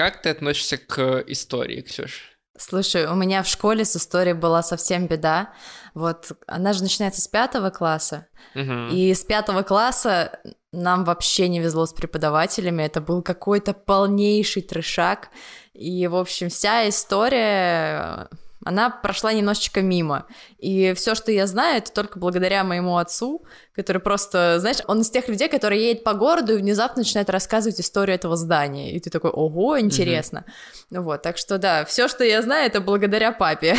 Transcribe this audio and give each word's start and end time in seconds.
Как 0.00 0.22
ты 0.22 0.30
относишься 0.30 0.78
к 0.78 1.24
истории, 1.26 1.82
Ксюш? 1.82 2.32
Слушай, 2.56 3.06
у 3.06 3.14
меня 3.14 3.42
в 3.42 3.46
школе 3.46 3.84
с 3.84 3.96
историей 3.96 4.32
была 4.32 4.62
совсем 4.62 5.06
беда. 5.06 5.52
Вот 5.92 6.32
она 6.46 6.72
же 6.72 6.82
начинается 6.82 7.20
с 7.20 7.28
пятого 7.28 7.68
класса, 7.68 8.26
угу. 8.54 8.88
и 8.90 9.12
с 9.12 9.22
пятого 9.24 9.62
класса 9.62 10.40
нам 10.72 11.04
вообще 11.04 11.48
не 11.48 11.60
везло 11.60 11.84
с 11.84 11.92
преподавателями. 11.92 12.82
Это 12.82 13.02
был 13.02 13.20
какой-то 13.20 13.74
полнейший 13.74 14.62
трешак. 14.62 15.28
И, 15.74 16.06
в 16.06 16.16
общем, 16.16 16.48
вся 16.48 16.88
история 16.88 18.30
она 18.64 18.90
прошла 18.90 19.32
немножечко 19.32 19.80
мимо. 19.82 20.26
И 20.58 20.92
все, 20.94 21.14
что 21.14 21.32
я 21.32 21.46
знаю, 21.46 21.78
это 21.78 21.92
только 21.92 22.18
благодаря 22.18 22.62
моему 22.64 22.98
отцу, 22.98 23.44
который 23.74 24.02
просто, 24.02 24.58
знаешь, 24.60 24.78
он 24.86 25.00
из 25.00 25.10
тех 25.10 25.28
людей, 25.28 25.48
которые 25.48 25.88
едет 25.88 26.04
по 26.04 26.14
городу 26.14 26.54
и 26.54 26.56
внезапно 26.56 27.00
начинает 27.00 27.30
рассказывать 27.30 27.80
историю 27.80 28.14
этого 28.14 28.36
здания. 28.36 28.92
И 28.92 29.00
ты 29.00 29.10
такой, 29.10 29.30
ого, 29.30 29.80
интересно. 29.80 30.44
Mm-hmm. 30.90 31.00
Вот, 31.00 31.22
так 31.22 31.38
что 31.38 31.58
да, 31.58 31.84
все, 31.84 32.08
что 32.08 32.24
я 32.24 32.42
знаю, 32.42 32.66
это 32.66 32.80
благодаря 32.80 33.32
папе. 33.32 33.76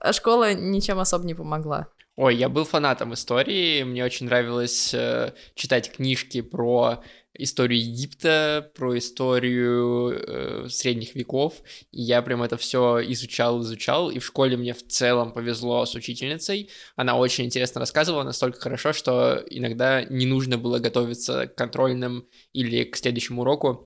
а 0.00 0.12
школа 0.12 0.54
ничем 0.54 0.98
особо 0.98 1.24
не 1.24 1.34
помогла. 1.34 1.88
Ой, 2.16 2.34
я 2.34 2.48
был 2.48 2.64
фанатом 2.64 3.14
истории, 3.14 3.84
мне 3.84 4.04
очень 4.04 4.26
нравилось 4.26 4.92
э, 4.92 5.34
читать 5.54 5.92
книжки 5.92 6.40
про 6.40 7.04
историю 7.34 7.80
Египта, 7.80 8.70
про 8.74 8.98
историю 8.98 10.10
э, 10.10 10.68
средних 10.68 11.14
веков, 11.14 11.62
и 11.92 12.02
я 12.02 12.22
прям 12.22 12.42
это 12.42 12.56
все 12.56 13.00
изучал, 13.12 13.62
изучал, 13.62 14.10
и 14.10 14.18
в 14.18 14.26
школе 14.26 14.56
мне 14.56 14.74
в 14.74 14.86
целом 14.86 15.32
повезло 15.32 15.84
с 15.86 15.94
учительницей, 15.94 16.70
она 16.96 17.16
очень 17.16 17.44
интересно 17.44 17.80
рассказывала, 17.80 18.22
настолько 18.22 18.60
хорошо, 18.60 18.92
что 18.92 19.42
иногда 19.48 20.04
не 20.04 20.26
нужно 20.26 20.58
было 20.58 20.78
готовиться 20.78 21.46
к 21.46 21.54
контрольным 21.54 22.28
или 22.52 22.84
к 22.84 22.96
следующему 22.96 23.42
уроку, 23.42 23.84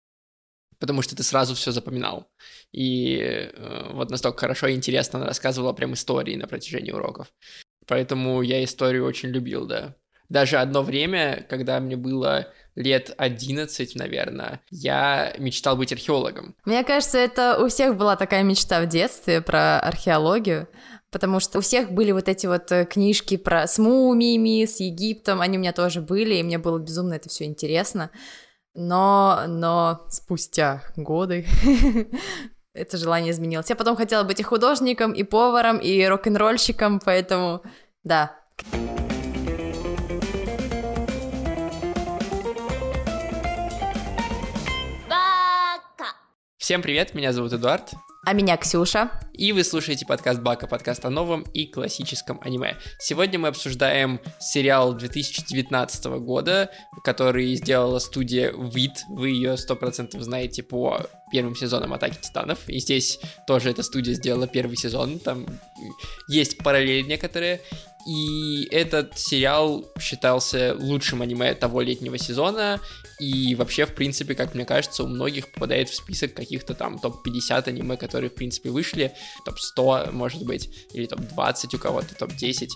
потому 0.78 1.02
что 1.02 1.14
ты 1.14 1.22
сразу 1.22 1.54
все 1.54 1.70
запоминал. 1.70 2.28
И 2.72 3.18
э, 3.20 3.92
вот 3.92 4.10
настолько 4.10 4.40
хорошо 4.40 4.66
и 4.66 4.74
интересно 4.74 5.18
она 5.18 5.28
рассказывала 5.28 5.72
прям 5.72 5.94
истории 5.94 6.36
на 6.36 6.46
протяжении 6.46 6.90
уроков. 6.90 7.32
Поэтому 7.86 8.42
я 8.42 8.64
историю 8.64 9.04
очень 9.04 9.28
любил, 9.28 9.66
да. 9.66 9.96
Даже 10.28 10.56
одно 10.56 10.82
время, 10.82 11.46
когда 11.48 11.78
мне 11.78 11.96
было 11.96 12.52
лет 12.74 13.14
11, 13.16 13.96
наверное, 13.96 14.60
я 14.70 15.34
мечтал 15.38 15.76
быть 15.76 15.92
археологом. 15.92 16.54
Мне 16.64 16.84
кажется, 16.84 17.18
это 17.18 17.62
у 17.62 17.68
всех 17.68 17.96
была 17.96 18.16
такая 18.16 18.42
мечта 18.42 18.80
в 18.82 18.88
детстве 18.88 19.40
про 19.40 19.80
археологию. 19.80 20.68
Потому 21.10 21.40
что 21.40 21.58
у 21.58 21.60
всех 21.60 21.92
были 21.92 22.10
вот 22.10 22.26
эти 22.26 22.46
вот 22.46 22.72
э, 22.72 22.86
книжки 22.86 23.36
про 23.36 23.66
с 23.66 23.78
мумиями, 23.78 24.64
с 24.64 24.80
Египтом, 24.80 25.42
они 25.42 25.58
у 25.58 25.60
меня 25.60 25.74
тоже 25.74 26.00
были, 26.00 26.36
и 26.36 26.42
мне 26.42 26.56
было 26.56 26.78
безумно 26.78 27.12
это 27.12 27.28
все 27.28 27.44
интересно. 27.44 28.10
Но, 28.74 29.42
но 29.46 30.06
спустя 30.08 30.82
годы 30.96 31.46
это 32.72 32.96
желание 32.96 33.32
изменилось. 33.32 33.68
Я 33.68 33.76
потом 33.76 33.94
хотела 33.94 34.24
быть 34.24 34.40
и 34.40 34.42
художником, 34.42 35.12
и 35.12 35.22
поваром, 35.22 35.76
и 35.76 36.02
рок-н-ролльщиком, 36.06 36.98
поэтому 36.98 37.62
да. 38.04 38.34
Всем 46.62 46.80
привет, 46.80 47.12
меня 47.14 47.32
зовут 47.32 47.52
Эдуард. 47.52 47.90
А 48.24 48.34
меня 48.34 48.56
Ксюша. 48.56 49.10
И 49.32 49.50
вы 49.50 49.64
слушаете 49.64 50.06
подкаст 50.06 50.40
Бака, 50.42 50.68
подкаст 50.68 51.04
о 51.04 51.10
новом 51.10 51.42
и 51.42 51.66
классическом 51.66 52.38
аниме. 52.40 52.76
Сегодня 53.00 53.36
мы 53.40 53.48
обсуждаем 53.48 54.20
сериал 54.38 54.94
2019 54.94 56.04
года, 56.20 56.70
который 57.02 57.52
сделала 57.56 57.98
студия 57.98 58.52
Вид. 58.56 58.92
Вы 59.08 59.30
ее 59.30 59.54
100% 59.54 60.20
знаете 60.20 60.62
по 60.62 61.00
первым 61.32 61.56
сезонам 61.56 61.94
Атаки 61.94 62.18
Титанов. 62.20 62.68
И 62.68 62.78
здесь 62.78 63.18
тоже 63.48 63.70
эта 63.70 63.82
студия 63.82 64.14
сделала 64.14 64.46
первый 64.46 64.76
сезон. 64.76 65.18
Там 65.18 65.44
есть 66.28 66.58
параллели 66.58 67.02
некоторые. 67.02 67.60
И 68.06 68.68
этот 68.70 69.18
сериал 69.18 69.84
считался 70.00 70.76
лучшим 70.78 71.22
аниме 71.22 71.54
того 71.54 71.80
летнего 71.82 72.18
сезона, 72.18 72.80
и 73.20 73.54
вообще, 73.54 73.86
в 73.86 73.94
принципе, 73.94 74.34
как 74.34 74.54
мне 74.54 74.64
кажется, 74.64 75.04
у 75.04 75.06
многих 75.06 75.52
попадает 75.52 75.88
в 75.88 75.94
список 75.94 76.34
каких-то 76.34 76.74
там 76.74 76.98
топ-50 76.98 77.68
аниме, 77.68 77.96
которые, 77.96 78.30
в 78.30 78.34
принципе, 78.34 78.70
вышли, 78.70 79.12
топ-100, 79.44 80.10
может 80.10 80.44
быть, 80.44 80.86
или 80.92 81.06
топ-20 81.06 81.76
у 81.76 81.78
кого-то, 81.78 82.14
топ-10. 82.16 82.68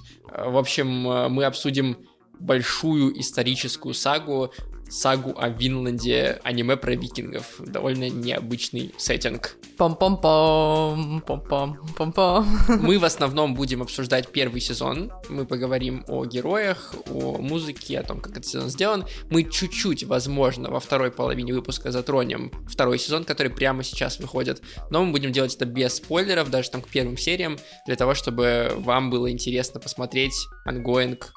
В 0.47 0.57
общем, 0.57 0.87
мы 0.87 1.45
обсудим 1.45 1.97
большую 2.39 3.19
историческую 3.19 3.95
сагу 3.95 4.53
сагу 4.89 5.35
о 5.37 5.49
Винланде, 5.49 6.41
аниме 6.45 6.77
про 6.77 6.95
викингов. 6.95 7.57
Довольно 7.59 8.09
необычный 8.09 8.95
сеттинг. 8.97 9.57
Пом-пом-пом, 9.79 11.23
пом-пом-пом-пом. 11.27 12.47
Мы 12.81 12.99
в 12.99 13.05
основном 13.05 13.55
будем 13.55 13.83
обсуждать 13.83 14.29
первый 14.29 14.61
сезон. 14.61 15.13
Мы 15.29 15.45
поговорим 15.45 16.05
о 16.09 16.25
героях, 16.25 16.95
о 17.11 17.39
музыке, 17.39 17.99
о 17.99 18.03
том, 18.03 18.21
как 18.21 18.33
этот 18.33 18.47
сезон 18.47 18.69
сделан. 18.69 19.05
Мы 19.31 19.45
чуть-чуть, 19.45 20.05
возможно, 20.05 20.71
во 20.71 20.81
второй 20.81 21.11
половине 21.11 21.53
выпуска 21.53 21.91
затронем 21.91 22.51
второй 22.69 22.99
сезон, 22.99 23.25
который 23.25 23.53
прямо 23.53 23.83
сейчас 23.83 24.19
выходит. 24.19 24.63
Но 24.91 25.05
мы 25.05 25.13
будем 25.13 25.33
делать 25.33 25.55
это 25.55 25.67
без 25.67 25.97
спойлеров, 25.97 26.51
даже 26.51 26.71
там 26.71 26.83
к 26.83 26.89
первым 26.89 27.17
сериям, 27.17 27.59
для 27.87 27.97
того, 27.97 28.15
чтобы 28.15 28.73
вам 28.77 29.11
было 29.11 29.31
интересно 29.31 29.81
посмотреть 29.81 30.35
ongoing 30.65 31.33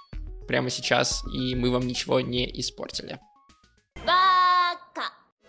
прямо 0.48 0.70
сейчас, 0.70 1.24
и 1.32 1.54
мы 1.56 1.70
вам 1.70 1.86
ничего 1.86 2.22
не 2.22 2.50
испортили. 2.60 3.20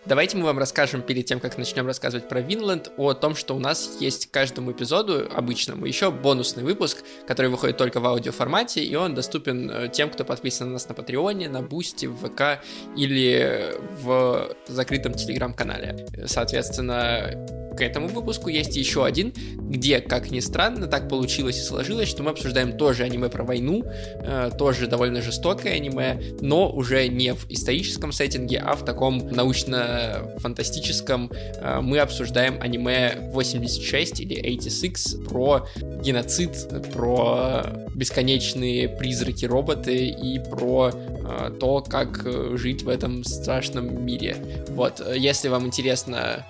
Давайте 0.05 0.35
мы 0.35 0.45
вам 0.45 0.57
расскажем 0.57 1.03
перед 1.03 1.25
тем, 1.25 1.39
как 1.39 1.59
начнем 1.59 1.85
рассказывать 1.85 2.27
про 2.27 2.41
Винланд, 2.41 2.91
о 2.97 3.13
том, 3.13 3.35
что 3.35 3.55
у 3.55 3.59
нас 3.59 3.97
есть 3.99 4.27
к 4.27 4.31
каждому 4.31 4.71
эпизоду 4.71 5.29
обычному 5.31 5.85
еще 5.85 6.09
бонусный 6.09 6.63
выпуск, 6.63 7.03
который 7.27 7.51
выходит 7.51 7.77
только 7.77 7.99
в 7.99 8.07
аудиоформате, 8.07 8.83
и 8.83 8.95
он 8.95 9.13
доступен 9.13 9.69
э, 9.69 9.89
тем, 9.89 10.09
кто 10.09 10.25
подписан 10.25 10.67
на 10.67 10.73
нас 10.73 10.89
на 10.89 10.95
Патреоне, 10.95 11.49
на 11.49 11.61
Бусти, 11.61 12.07
в 12.07 12.15
ВК 12.15 12.63
или 12.97 13.75
в 14.01 14.55
закрытом 14.67 15.13
Телеграм-канале. 15.13 16.07
Соответственно, 16.25 17.60
к 17.75 17.81
этому 17.81 18.07
выпуску 18.07 18.49
есть 18.49 18.75
еще 18.75 19.05
один, 19.05 19.33
где, 19.57 19.99
как 19.99 20.31
ни 20.31 20.39
странно, 20.39 20.87
так 20.87 21.07
получилось 21.07 21.57
и 21.57 21.61
сложилось, 21.61 22.09
что 22.09 22.23
мы 22.23 22.31
обсуждаем 22.31 22.77
тоже 22.77 23.03
аниме 23.03 23.29
про 23.29 23.43
войну, 23.43 23.83
э, 23.85 24.51
тоже 24.57 24.87
довольно 24.87 25.21
жестокое 25.21 25.73
аниме, 25.73 26.21
но 26.41 26.69
уже 26.69 27.07
не 27.07 27.33
в 27.33 27.49
историческом 27.49 28.11
сеттинге, 28.11 28.59
а 28.59 28.75
в 28.75 28.83
таком 28.83 29.29
научно-фантастическом. 29.29 31.31
Э, 31.31 31.79
мы 31.81 31.99
обсуждаем 31.99 32.61
аниме 32.61 33.29
86 33.31 34.19
или 34.19 34.35
86 34.35 35.23
про 35.25 35.67
геноцид, 36.01 36.67
про 36.93 37.63
бесконечные 37.95 38.89
призраки-роботы 38.89 40.07
и 40.07 40.39
про 40.39 40.91
э, 40.91 41.51
то, 41.59 41.81
как 41.81 42.27
жить 42.57 42.83
в 42.83 42.89
этом 42.89 43.23
страшном 43.23 44.05
мире. 44.05 44.35
Вот, 44.69 45.01
если 45.15 45.47
вам 45.47 45.67
интересно 45.67 46.45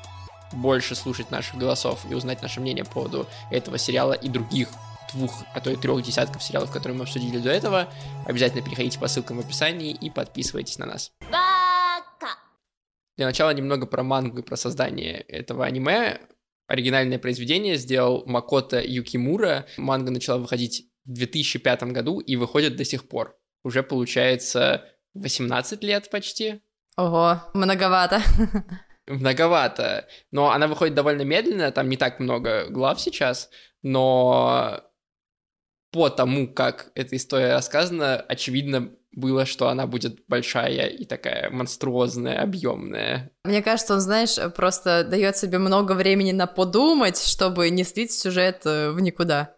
больше 0.54 0.96
слушать 0.96 1.32
наших 1.32 1.56
голосов 1.56 2.06
и 2.10 2.14
узнать 2.14 2.42
наше 2.42 2.60
мнение 2.60 2.86
по 2.86 2.92
поводу 2.92 3.28
этого 3.50 3.78
сериала 3.78 4.14
и 4.14 4.30
других 4.30 4.70
двух, 5.14 5.44
а 5.54 5.62
то 5.62 5.70
и 5.72 5.76
трех 5.76 6.04
десятков 6.04 6.44
сериалов, 6.44 6.72
которые 6.72 6.98
мы 6.98 7.04
обсудили 7.04 7.38
до 7.38 7.50
этого, 7.50 7.92
обязательно 8.26 8.64
переходите 8.64 9.00
по 9.00 9.08
ссылкам 9.08 9.38
в 9.38 9.40
описании 9.42 9.92
и 9.94 10.10
подписывайтесь 10.10 10.78
на 10.78 10.86
нас. 10.86 11.12
Для 13.18 13.26
начала 13.26 13.54
немного 13.54 13.86
про 13.86 14.04
мангу 14.04 14.40
и 14.40 14.44
про 14.44 14.56
создание 14.56 15.20
этого 15.22 15.66
аниме. 15.66 16.22
Оригинальное 16.68 17.20
произведение 17.20 17.76
сделал 17.76 18.24
Макото 18.26 18.82
Юкимура. 18.82 19.68
Манга 19.78 20.12
начала 20.12 20.38
выходить 20.38 20.88
в 21.04 21.14
2005 21.14 21.84
году 21.84 22.20
и 22.20 22.36
выходит 22.36 22.78
до 22.78 22.86
сих 22.86 23.08
пор. 23.08 23.38
Уже 23.64 23.84
получается 23.84 24.86
18 25.14 25.84
лет 25.84 26.10
почти. 26.10 26.62
Ого, 26.96 27.42
многовато. 27.54 28.22
многовато. 29.12 30.08
Но 30.32 30.52
она 30.52 30.68
выходит 30.68 30.96
довольно 30.96 31.24
медленно, 31.24 31.72
там 31.72 31.90
не 31.90 31.98
так 31.98 32.20
много 32.20 32.68
глав 32.70 33.00
сейчас, 33.00 33.50
но 33.82 34.82
по 35.92 36.10
тому, 36.10 36.52
как 36.54 36.92
эта 36.96 37.16
история 37.16 37.54
рассказана, 37.54 38.16
очевидно 38.16 38.92
было, 39.14 39.46
что 39.46 39.68
она 39.68 39.88
будет 39.88 40.22
большая 40.28 40.88
и 40.88 41.04
такая 41.04 41.50
монструозная, 41.50 42.42
объемная. 42.42 43.32
Мне 43.44 43.62
кажется, 43.62 43.96
он, 43.96 44.00
знаешь, 44.00 44.38
просто 44.56 45.04
дает 45.04 45.36
себе 45.36 45.58
много 45.58 45.94
времени 45.94 46.32
на 46.32 46.48
подумать, 46.48 47.22
чтобы 47.22 47.70
не 47.70 47.84
слить 47.84 48.14
сюжет 48.14 48.62
э, 48.66 48.92
в 48.92 49.02
никуда. 49.02 49.56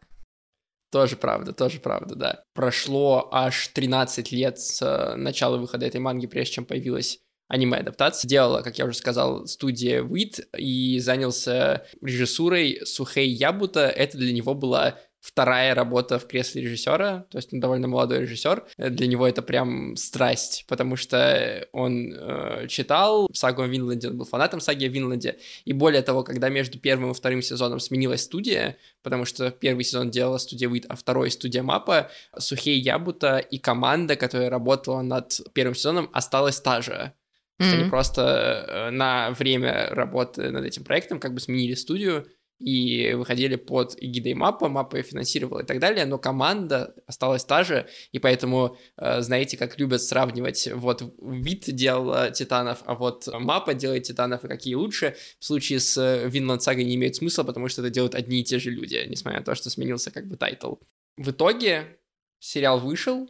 Тоже 0.92 1.16
правда, 1.16 1.54
тоже 1.54 1.80
правда, 1.80 2.16
да. 2.16 2.44
Прошло 2.54 3.30
аж 3.32 3.68
13 3.70 4.32
лет 4.32 4.60
с 4.60 4.82
э, 4.82 5.16
начала 5.16 5.58
выхода 5.58 5.86
этой 5.86 6.00
манги, 6.00 6.26
прежде 6.26 6.56
чем 6.56 6.66
появилась 6.66 7.20
аниме-адаптация. 7.54 8.28
Делала, 8.28 8.62
как 8.62 8.78
я 8.80 8.86
уже 8.86 8.98
сказал, 8.98 9.46
студия 9.46 10.02
WIT 10.02 10.58
и 10.58 11.00
занялся 11.00 11.86
режиссурой 12.02 12.82
Сухей 12.84 13.30
Ябута. 13.30 13.88
Это 13.88 14.18
для 14.18 14.34
него 14.34 14.56
была 14.56 14.98
вторая 15.24 15.74
работа 15.74 16.20
в 16.20 16.28
кресле 16.28 16.64
режиссера, 16.64 17.26
то 17.30 17.38
есть 17.38 17.54
он 17.54 17.62
довольно 17.62 17.88
молодой 17.88 18.22
режиссер. 18.22 18.66
Для 18.78 19.08
него 19.08 19.26
это 19.26 19.42
прям 19.42 19.96
страсть, 19.96 20.66
потому 20.68 20.98
что 20.98 21.66
он 21.72 22.14
э, 22.14 22.68
читал 22.68 23.30
сагу 23.34 23.62
о 23.62 23.68
Винланде, 23.68 24.10
он 24.10 24.18
был 24.18 24.26
фанатом 24.26 24.60
саги 24.60 24.84
о 24.86 24.90
Винланде, 24.90 25.38
и 25.64 25.72
более 25.72 26.02
того, 26.02 26.24
когда 26.24 26.50
между 26.50 26.78
первым 26.78 27.12
и 27.12 27.14
вторым 27.14 27.42
сезоном 27.42 27.80
сменилась 27.80 28.24
студия, 28.24 28.76
потому 29.02 29.24
что 29.24 29.50
первый 29.50 29.86
сезон 29.86 30.12
делала 30.12 30.40
студия 30.40 30.68
Wit, 30.68 30.86
а 30.90 30.98
второй 30.98 31.32
студия 31.32 31.64
MAPPA, 31.64 32.12
Сюхэй 32.38 32.78
Ябута 32.82 33.38
и 33.38 33.60
команда, 33.60 34.18
которая 34.18 34.50
работала 34.50 35.04
над 35.04 35.40
первым 35.54 35.76
сезоном, 35.76 36.10
осталась 36.12 36.60
та 36.60 36.82
же. 36.82 37.14
Mm-hmm. 37.62 37.74
Они 37.74 37.90
просто 37.90 38.22
э, 38.68 38.90
на 38.92 39.32
время 39.32 39.90
работы 39.92 40.52
над 40.52 40.66
этим 40.66 40.84
проектом 40.84 41.20
как 41.20 41.34
бы 41.34 41.40
сменили 41.40 41.76
студию, 41.76 42.26
и 42.60 43.14
выходили 43.16 43.56
под 43.56 43.96
эгидой 44.02 44.36
MAPPA, 44.36 44.70
MAPPA 44.70 44.96
ее 44.96 45.04
финансировала 45.04 45.62
и 45.62 45.66
так 45.66 45.80
далее, 45.80 46.06
но 46.06 46.18
команда 46.18 46.96
осталась 47.08 47.44
та 47.44 47.64
же, 47.64 47.88
и 48.12 48.20
поэтому, 48.20 48.78
э, 48.98 49.22
знаете, 49.22 49.58
как 49.58 49.78
любят 49.80 50.02
сравнивать, 50.02 50.70
вот 50.74 51.14
Wit 51.22 51.66
делал 51.68 52.32
Титанов, 52.32 52.80
а 52.86 52.96
вот 52.96 53.28
MAPPA 53.34 53.74
делает 53.74 54.04
Титанов, 54.04 54.46
и 54.46 54.48
какие 54.48 54.76
лучше, 54.76 55.16
в 55.40 55.46
случае 55.46 55.80
с 55.80 56.26
Винланд 56.26 56.64
Сагой 56.64 56.86
не 56.86 56.96
имеет 56.96 57.16
смысла, 57.16 57.44
потому 57.44 57.68
что 57.68 57.82
это 57.82 57.90
делают 57.90 58.16
одни 58.16 58.42
и 58.42 58.44
те 58.44 58.60
же 58.60 58.70
люди, 58.70 59.04
несмотря 59.10 59.40
на 59.40 59.46
то, 59.46 59.56
что 59.56 59.70
сменился 59.70 60.12
как 60.12 60.28
бы 60.28 60.38
title. 60.38 60.76
В 61.18 61.32
итоге 61.32 62.00
сериал 62.40 62.80
вышел, 62.80 63.30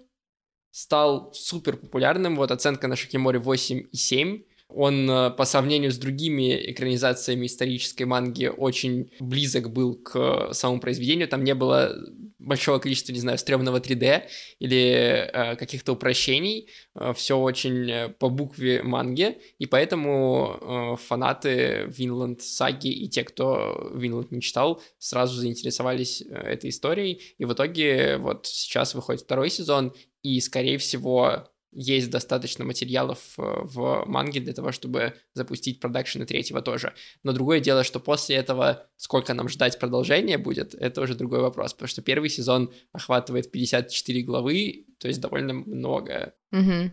стал 0.73 1.31
супер 1.35 1.77
популярным, 1.77 2.35
вот 2.35 2.49
оценка 2.49 2.87
на 2.87 2.95
Шакиморе 2.95 3.39
8,7, 3.39 4.43
он 4.75 5.09
э, 5.09 5.31
по 5.31 5.45
сравнению 5.45 5.91
с 5.91 5.97
другими 5.97 6.71
экранизациями 6.71 7.45
исторической 7.45 8.03
манги 8.03 8.47
очень 8.47 9.11
близок 9.19 9.71
был 9.71 9.95
к 9.95 10.53
самому 10.53 10.79
произведению. 10.79 11.27
Там 11.27 11.43
не 11.43 11.55
было 11.55 11.95
большого 12.39 12.79
количества, 12.79 13.13
не 13.13 13.19
знаю, 13.19 13.37
стрёмного 13.37 13.79
3D 13.79 14.23
или 14.59 15.29
э, 15.31 15.55
каких-то 15.55 15.93
упрощений. 15.93 16.69
Э, 16.95 17.13
все 17.15 17.37
очень 17.37 17.89
э, 17.89 18.09
по 18.09 18.29
букве 18.29 18.83
манги, 18.83 19.37
и 19.59 19.65
поэтому 19.65 20.57
э, 20.61 21.03
фанаты 21.03 21.85
Винланд 21.87 22.41
саги 22.41 22.89
и 22.89 23.07
те, 23.07 23.23
кто 23.23 23.91
Винланд 23.95 24.31
не 24.31 24.41
читал, 24.41 24.81
сразу 24.97 25.39
заинтересовались 25.39 26.21
э, 26.21 26.33
этой 26.33 26.69
историей. 26.69 27.21
И 27.37 27.45
в 27.45 27.53
итоге 27.53 28.17
вот 28.17 28.47
сейчас 28.47 28.93
выходит 28.93 29.21
второй 29.21 29.49
сезон, 29.49 29.93
и, 30.23 30.39
скорее 30.39 30.77
всего, 30.77 31.49
есть 31.75 32.09
достаточно 32.09 32.65
материалов 32.65 33.19
э, 33.37 33.41
в 33.41 34.05
манге 34.05 34.39
для 34.39 34.53
того, 34.53 34.71
чтобы 34.71 35.13
запустить 35.33 35.79
продакшн 35.79 36.23
третьего 36.23 36.61
тоже. 36.61 36.93
Но 37.23 37.33
другое 37.33 37.59
дело, 37.59 37.83
что 37.83 37.99
после 37.99 38.35
этого 38.35 38.87
сколько 38.97 39.33
нам 39.33 39.49
ждать 39.49 39.79
продолжения 39.79 40.37
будет, 40.37 40.73
это 40.75 41.01
уже 41.01 41.15
другой 41.15 41.41
вопрос, 41.41 41.73
потому 41.73 41.87
что 41.87 42.01
первый 42.01 42.29
сезон 42.29 42.71
охватывает 42.91 43.51
54 43.51 44.21
главы, 44.23 44.85
то 44.99 45.07
есть 45.07 45.19
довольно 45.19 45.53
много. 45.53 46.33
Mm-hmm. 46.53 46.91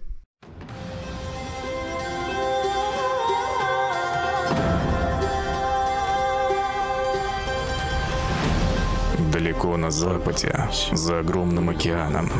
Далеко 9.40 9.78
на 9.78 9.90
западе, 9.90 10.68
за 10.92 11.20
огромным 11.20 11.70
океаном, 11.70 12.30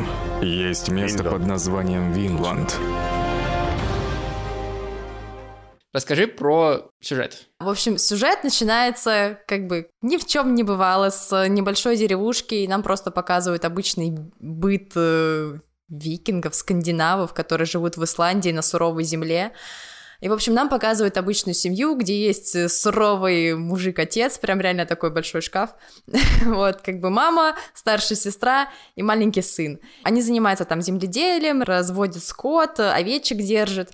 есть 0.42 0.90
место 0.90 1.24
под 1.24 1.46
названием 1.46 2.12
Винланд. 2.12 2.78
Расскажи 5.94 6.26
про 6.26 6.90
сюжет. 7.00 7.48
В 7.58 7.70
общем, 7.70 7.96
сюжет 7.96 8.44
начинается 8.44 9.40
как 9.46 9.66
бы 9.66 9.88
ни 10.02 10.18
в 10.18 10.26
чем 10.26 10.54
не 10.54 10.62
бывало, 10.62 11.08
с 11.08 11.48
небольшой 11.48 11.96
деревушки, 11.96 12.56
и 12.56 12.68
нам 12.68 12.82
просто 12.82 13.10
показывают 13.10 13.64
обычный 13.64 14.14
быт 14.38 14.92
э, 14.94 15.54
викингов, 15.88 16.54
скандинавов, 16.54 17.32
которые 17.32 17.64
живут 17.64 17.96
в 17.96 18.04
Исландии 18.04 18.50
на 18.50 18.60
суровой 18.60 19.04
земле. 19.04 19.52
И, 20.20 20.28
в 20.28 20.32
общем, 20.32 20.54
нам 20.54 20.68
показывают 20.68 21.16
обычную 21.16 21.54
семью, 21.54 21.94
где 21.94 22.26
есть 22.26 22.54
э, 22.54 22.68
суровый 22.68 23.54
мужик-отец, 23.56 24.38
прям 24.38 24.60
реально 24.60 24.86
такой 24.86 25.10
большой 25.10 25.40
шкаф. 25.40 25.70
вот, 26.44 26.82
как 26.82 27.00
бы 27.00 27.10
мама, 27.10 27.56
старшая 27.74 28.16
сестра 28.16 28.68
и 28.96 29.02
маленький 29.02 29.42
сын. 29.42 29.78
Они 30.02 30.22
занимаются 30.22 30.64
там 30.64 30.82
земледелием, 30.82 31.62
разводят 31.62 32.22
скот, 32.22 32.80
овечек 32.80 33.38
держат. 33.38 33.90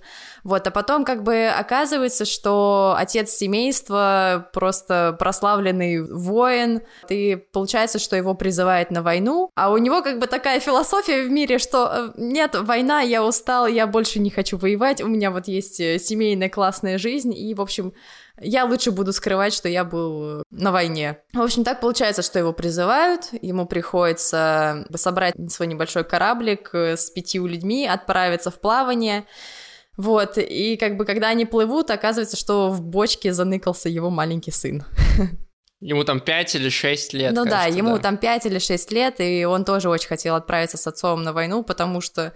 Вот, 0.46 0.64
а 0.64 0.70
потом 0.70 1.05
как 1.05 1.25
бы 1.25 1.46
оказывается, 1.49 2.25
что 2.25 2.94
отец 2.96 3.31
семейства 3.31 4.49
просто 4.52 5.17
прославленный 5.19 6.08
воин, 6.08 6.82
и 7.08 7.37
получается, 7.52 7.99
что 7.99 8.14
его 8.14 8.34
призывает 8.34 8.93
на 8.93 9.02
войну, 9.02 9.50
а 9.56 9.73
у 9.73 9.78
него 9.78 10.02
как 10.02 10.20
бы 10.20 10.28
такая 10.28 10.61
философия 10.61 11.25
в 11.25 11.31
мире, 11.32 11.58
что 11.58 11.90
э, 11.93 12.12
нет, 12.17 12.55
война, 12.55 13.00
я 13.00 13.25
устал, 13.25 13.67
я 13.67 13.88
больше 13.88 14.20
не 14.20 14.31
хочу 14.31 14.56
воевать, 14.56 15.02
у 15.02 15.08
меня 15.08 15.32
вот 15.32 15.49
есть 15.49 15.81
э, 15.81 15.99
семейная 16.16 16.48
классная 16.48 16.98
жизнь, 16.98 17.34
и, 17.34 17.54
в 17.54 17.60
общем, 17.60 17.92
я 18.40 18.64
лучше 18.64 18.90
буду 18.90 19.12
скрывать, 19.12 19.52
что 19.52 19.68
я 19.68 19.84
был 19.84 20.42
на 20.50 20.72
войне. 20.72 21.18
В 21.32 21.42
общем, 21.42 21.62
так 21.62 21.80
получается, 21.80 22.22
что 22.22 22.38
его 22.38 22.52
призывают, 22.52 23.28
ему 23.42 23.66
приходится 23.66 24.86
собрать 24.94 25.34
свой 25.50 25.68
небольшой 25.68 26.04
кораблик 26.04 26.70
э, 26.72 26.96
с 26.96 27.10
пятью 27.10 27.46
людьми, 27.46 27.86
отправиться 27.86 28.50
в 28.50 28.60
плавание, 28.60 29.24
вот, 29.96 30.36
и 30.36 30.76
как 30.76 30.96
бы 30.96 31.04
когда 31.04 31.28
они 31.28 31.46
плывут, 31.46 31.90
оказывается, 31.90 32.36
что 32.36 32.70
в 32.70 32.82
бочке 32.82 33.32
заныкался 33.32 33.88
его 33.88 34.10
маленький 34.10 34.50
сын. 34.50 34.84
Ему 35.80 36.04
там 36.04 36.20
5 36.20 36.54
или 36.56 36.70
6 36.70 37.12
лет. 37.12 37.32
Ну 37.34 37.44
кажется, 37.44 37.70
да, 37.70 37.76
ему 37.76 37.96
да. 37.96 38.02
там 38.02 38.16
5 38.16 38.46
или 38.46 38.58
6 38.58 38.92
лет, 38.92 39.20
и 39.20 39.44
он 39.44 39.64
тоже 39.64 39.90
очень 39.90 40.08
хотел 40.08 40.34
отправиться 40.34 40.78
с 40.78 40.86
отцом 40.86 41.22
на 41.22 41.34
войну, 41.34 41.62
потому 41.62 42.00
что 42.00 42.32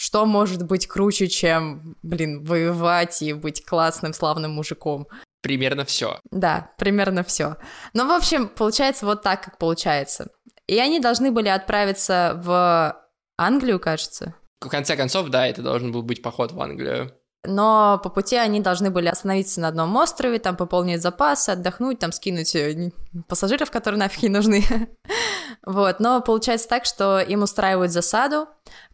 что 0.00 0.24
может 0.24 0.62
быть 0.62 0.86
круче, 0.86 1.28
чем, 1.28 1.96
блин, 2.02 2.42
воевать 2.42 3.20
и 3.20 3.34
быть 3.34 3.64
классным, 3.66 4.14
славным 4.14 4.52
мужиком? 4.52 5.06
Примерно 5.42 5.84
все. 5.84 6.20
Да, 6.30 6.70
примерно 6.78 7.22
все. 7.22 7.56
Ну, 7.92 8.08
в 8.08 8.12
общем, 8.12 8.48
получается 8.48 9.04
вот 9.04 9.20
так, 9.20 9.42
как 9.42 9.58
получается. 9.58 10.30
И 10.66 10.78
они 10.78 11.00
должны 11.00 11.30
были 11.30 11.48
отправиться 11.48 12.40
в 12.42 12.96
Англию, 13.36 13.78
кажется, 13.78 14.34
в 14.60 14.68
конце 14.68 14.94
концов, 14.96 15.28
да, 15.28 15.46
это 15.46 15.62
должен 15.62 15.90
был 15.90 16.02
быть 16.02 16.22
поход 16.22 16.52
в 16.52 16.60
Англию. 16.60 17.12
Но 17.46 17.98
по 18.02 18.10
пути 18.10 18.36
они 18.36 18.60
должны 18.60 18.90
были 18.90 19.08
остановиться 19.08 19.60
на 19.62 19.68
одном 19.68 19.96
острове, 19.96 20.38
там 20.38 20.56
пополнить 20.56 21.00
запасы, 21.00 21.50
отдохнуть, 21.50 21.98
там 21.98 22.12
скинуть 22.12 22.54
э, 22.54 22.90
пассажиров, 23.26 23.70
которые 23.70 23.98
нафиг 23.98 24.22
не 24.22 24.28
нужны. 24.28 24.62
вот, 25.66 26.00
но 26.00 26.20
получается 26.20 26.68
так, 26.68 26.84
что 26.84 27.18
им 27.18 27.42
устраивают 27.42 27.92
засаду, 27.92 28.46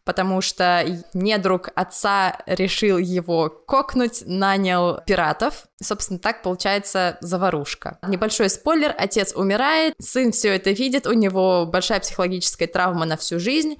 потому 0.07 0.41
что 0.41 0.87
недруг 1.13 1.71
отца 1.75 2.39
решил 2.47 2.97
его 2.97 3.51
кокнуть, 3.51 4.23
нанял 4.25 5.01
пиратов. 5.05 5.67
Собственно, 5.83 6.19
так 6.19 6.43
получается 6.43 7.19
заварушка. 7.21 7.99
Небольшой 8.07 8.49
спойлер, 8.49 8.95
отец 8.97 9.35
умирает, 9.35 9.95
сын 10.01 10.33
все 10.33 10.55
это 10.55 10.71
видит, 10.71 11.07
у 11.07 11.13
него 11.13 11.67
большая 11.67 12.01
психологическая 12.01 12.69
травма 12.69 13.05
на 13.05 13.19
всю 13.19 13.39
жизнь, 13.39 13.77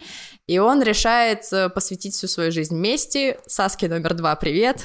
и 0.47 0.59
он 0.59 0.83
решает 0.83 1.45
э, 1.53 1.69
посвятить 1.71 2.15
всю 2.15 2.29
свою 2.29 2.53
жизнь 2.53 2.77
мести. 2.77 3.39
Саски 3.47 3.87
номер 3.87 4.15
два, 4.15 4.37
привет. 4.37 4.85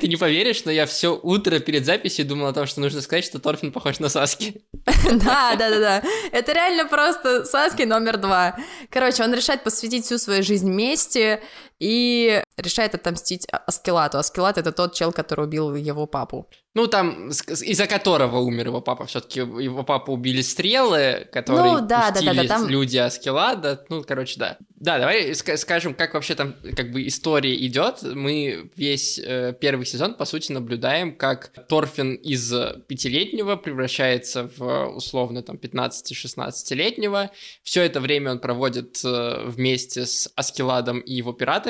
Ты 0.00 0.08
не 0.08 0.16
поверишь, 0.16 0.64
но 0.64 0.72
я 0.72 0.86
все 0.86 1.18
утро 1.22 1.60
перед 1.60 1.84
записью 1.84 2.26
думал 2.26 2.46
о 2.46 2.52
том, 2.52 2.66
что 2.66 2.80
нужно 2.80 3.00
сказать, 3.00 3.24
что 3.24 3.38
Торфин 3.38 3.70
похож 3.70 3.98
на 3.98 4.08
Саски. 4.08 4.62
Да, 5.10 5.54
да, 5.56 5.70
да, 5.70 5.78
да. 5.78 6.02
Это 6.32 6.52
реально 6.52 6.86
просто 6.86 7.44
Саски 7.44 7.82
номер 7.82 8.16
два. 8.16 8.56
Короче, 8.90 9.22
он 9.22 9.34
решает 9.34 9.62
посвятить 9.62 10.04
всю 10.04 10.18
свою 10.18 10.42
жизнь 10.42 10.59
мести, 10.62 11.40
и 11.80 12.42
решает 12.56 12.94
отомстить 12.94 13.46
Аскелату. 13.50 14.18
Аскелат— 14.18 14.58
это 14.58 14.70
тот 14.70 14.94
чел, 14.94 15.12
который 15.12 15.46
убил 15.46 15.74
его 15.74 16.06
папу. 16.06 16.48
Ну, 16.72 16.86
там, 16.86 17.30
из-за 17.30 17.88
которого 17.88 18.38
умер 18.38 18.68
его 18.68 18.80
папа. 18.80 19.04
все 19.04 19.20
таки 19.20 19.40
его 19.40 19.82
папу 19.82 20.12
убили 20.12 20.40
стрелы, 20.40 21.26
которые 21.32 21.72
ну, 21.72 21.80
да, 21.80 22.12
да, 22.12 22.20
да, 22.22 22.32
да, 22.32 22.44
там... 22.44 22.68
люди 22.68 22.96
Аскелада. 22.96 23.84
Ну, 23.88 24.04
короче, 24.04 24.38
да. 24.38 24.56
Да, 24.76 24.98
давай 24.98 25.34
скажем, 25.34 25.94
как 25.94 26.14
вообще 26.14 26.36
там 26.36 26.54
как 26.76 26.92
бы 26.92 27.06
история 27.06 27.56
идет. 27.66 28.02
Мы 28.02 28.70
весь 28.76 29.18
э, 29.18 29.52
первый 29.60 29.84
сезон, 29.84 30.14
по 30.14 30.24
сути, 30.24 30.52
наблюдаем, 30.52 31.16
как 31.16 31.52
Торфин 31.68 32.14
из 32.14 32.54
пятилетнего 32.86 33.56
превращается 33.56 34.48
в 34.56 34.86
условно 34.94 35.42
там 35.42 35.56
15-16-летнего. 35.56 37.30
Все 37.64 37.82
это 37.82 38.00
время 38.00 38.30
он 38.30 38.38
проводит 38.38 39.00
э, 39.04 39.42
вместе 39.44 40.06
с 40.06 40.30
Аскеладом 40.36 41.00
и 41.00 41.14
его 41.14 41.32
пиратами, 41.32 41.69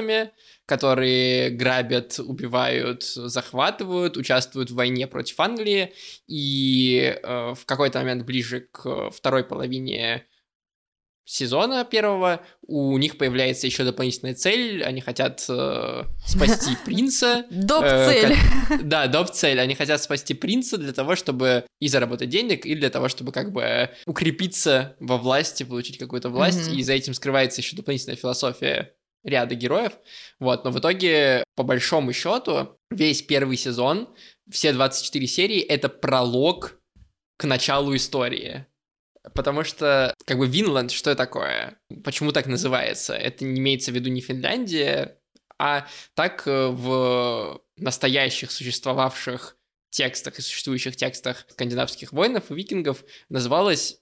которые 0.67 1.51
грабят, 1.51 2.19
убивают, 2.19 3.03
захватывают, 3.03 4.17
участвуют 4.17 4.71
в 4.71 4.75
войне 4.75 5.07
против 5.07 5.41
Англии, 5.41 5.93
и 6.27 7.19
э, 7.23 7.55
в 7.55 7.67
какой-то 7.67 7.99
момент 7.99 8.25
ближе 8.25 8.69
к 8.73 9.11
второй 9.11 9.45
половине 9.45 10.27
сезона 11.31 11.85
первого 11.85 12.41
у 12.67 12.99
них 12.99 13.17
появляется 13.17 13.67
еще 13.67 13.85
дополнительная 13.85 14.35
цель, 14.35 14.83
они 14.83 15.01
хотят 15.01 15.45
э, 15.49 16.03
спасти 16.27 16.77
принца. 16.85 17.45
Доп-цель. 17.51 18.33
Э, 18.33 18.79
да, 18.83 19.07
доп-цель. 19.07 19.61
Они 19.61 19.75
хотят 19.75 20.03
спасти 20.03 20.35
принца 20.35 20.77
для 20.77 20.93
того, 20.93 21.15
чтобы 21.15 21.65
и 21.79 21.89
заработать 21.89 22.31
денег, 22.31 22.67
и 22.67 22.75
для 22.75 22.91
того, 22.91 23.09
чтобы 23.09 23.31
как 23.31 23.53
бы 23.53 23.91
укрепиться 24.07 24.97
во 24.99 25.19
власти, 25.19 25.63
получить 25.63 25.99
какую-то 25.99 26.31
власть, 26.31 26.69
mm-hmm. 26.69 26.77
и 26.77 26.83
за 26.83 26.95
этим 26.95 27.15
скрывается 27.15 27.61
еще 27.61 27.77
дополнительная 27.77 28.17
философия 28.17 28.95
ряда 29.25 29.55
героев. 29.55 29.93
Вот, 30.39 30.65
но 30.65 30.71
в 30.71 30.79
итоге, 30.79 31.45
по 31.57 31.63
большому 31.63 32.13
счету, 32.13 32.79
весь 32.91 33.23
первый 33.23 33.57
сезон, 33.57 34.15
все 34.51 34.73
24 34.73 35.27
серии— 35.27 35.61
это 35.61 35.89
пролог 35.89 36.81
к 37.37 37.45
началу 37.45 37.95
истории. 37.95 38.67
Потому 39.35 39.65
что, 39.65 40.15
как 40.25 40.39
бы, 40.39 40.47
Винланд, 40.47 40.91
что 40.91 41.15
такое? 41.15 41.79
Почему 42.05 42.33
так 42.33 42.47
называется? 42.47 43.15
Это 43.15 43.45
не 43.45 43.61
имеется 43.61 43.93
в 43.93 43.95
виду 43.95 44.09
не 44.09 44.21
Финляндия, 44.21 45.19
а 45.59 45.87
так 46.15 46.47
э, 46.47 46.69
в 46.69 47.61
настоящих 47.77 48.51
существовавших 48.51 49.59
текстах 49.91 50.39
и 50.39 50.43
существующих 50.43 50.97
текстах 50.97 51.45
скандинавских 51.51 52.13
воинов 52.13 52.51
и 52.51 52.55
викингов 52.55 53.05
называлось 53.29 54.01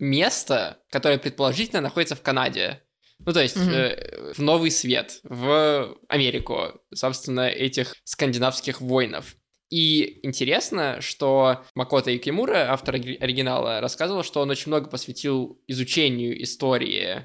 место, 0.00 0.82
которое 0.90 1.18
предположительно 1.18 1.80
находится 1.80 2.16
в 2.16 2.22
Канаде. 2.22 2.82
Ну, 3.24 3.32
то 3.32 3.42
есть 3.42 3.56
mm-hmm. 3.56 3.72
э, 3.72 4.32
в 4.34 4.38
Новый 4.40 4.70
Свет, 4.70 5.20
в 5.24 5.96
Америку, 6.08 6.80
собственно, 6.94 7.48
этих 7.48 7.94
скандинавских 8.04 8.80
воинов. 8.80 9.36
И 9.68 10.20
интересно, 10.22 11.00
что 11.00 11.64
Макото 11.74 12.10
Юкимура, 12.10 12.70
автор 12.70 12.94
оригинала, 12.94 13.80
рассказывал, 13.80 14.22
что 14.22 14.40
он 14.40 14.50
очень 14.50 14.68
много 14.68 14.88
посвятил 14.88 15.60
изучению 15.66 16.40
истории 16.42 17.22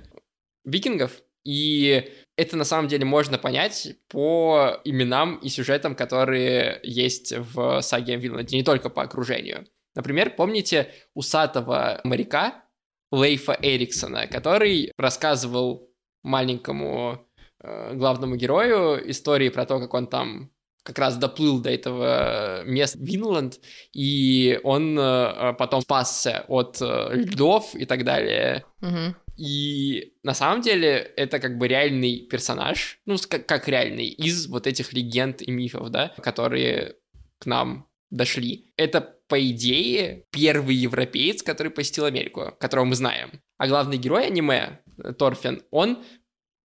викингов, 0.64 1.22
и 1.44 2.12
это 2.36 2.58
на 2.58 2.64
самом 2.64 2.88
деле 2.88 3.06
можно 3.06 3.38
понять 3.38 3.96
по 4.08 4.80
именам 4.84 5.38
и 5.38 5.50
сюжетам, 5.50 5.96
которые 5.96 6.80
есть 6.84 7.34
в 7.36 7.82
саге 7.82 8.16
о 8.16 8.18
Винланде, 8.18 8.58
не 8.58 8.64
только 8.64 8.90
по 8.90 9.04
окружению. 9.04 9.68
Например, 9.96 10.30
помните 10.32 10.92
усатого 11.14 12.00
моряка 12.04 12.64
Лейфа 13.12 13.58
Эриксона, 13.62 14.28
который 14.28 14.92
рассказывал 14.98 15.90
маленькому 16.24 17.28
э, 17.62 17.94
главному 17.96 18.36
герою 18.36 19.10
истории 19.10 19.50
про 19.50 19.66
то, 19.66 19.80
как 19.80 19.94
он 19.94 20.08
там 20.08 20.52
как 20.84 20.98
раз 20.98 21.18
доплыл 21.18 21.60
до 21.60 21.70
этого 21.70 22.64
места 22.64 22.98
Винланд, 23.00 23.60
и 23.94 24.60
он 24.64 24.98
э, 24.98 25.54
потом 25.54 25.82
спасся 25.82 26.46
от 26.48 26.82
э, 26.82 27.10
льдов 27.14 27.76
и 27.76 27.86
так 27.86 28.04
далее. 28.04 28.66
Mm-hmm. 28.82 29.14
И 29.38 30.14
на 30.24 30.34
самом 30.34 30.62
деле 30.62 30.98
это 31.16 31.40
как 31.40 31.58
бы 31.58 31.68
реальный 31.68 32.28
персонаж, 32.30 33.00
ну, 33.06 33.16
как, 33.30 33.46
как 33.46 33.68
реальный, 33.68 34.08
из 34.08 34.48
вот 34.48 34.68
этих 34.68 34.94
легенд 34.94 35.42
и 35.42 35.52
мифов, 35.52 35.90
да, 35.90 36.10
которые 36.18 36.96
к 37.40 37.46
нам 37.46 37.88
дошли. 38.12 38.72
Это, 38.76 39.02
по 39.28 39.42
идее, 39.50 40.26
первый 40.30 40.76
европеец, 40.76 41.42
который 41.42 41.72
посетил 41.72 42.06
Америку, 42.06 42.54
которого 42.60 42.86
мы 42.86 42.96
знаем. 42.96 43.42
А 43.58 43.68
главный 43.68 43.98
герой 43.98 44.28
аниме, 44.28 44.82
Торфин, 45.18 45.64
он, 45.72 46.04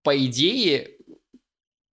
по 0.03 0.17
идее, 0.17 0.97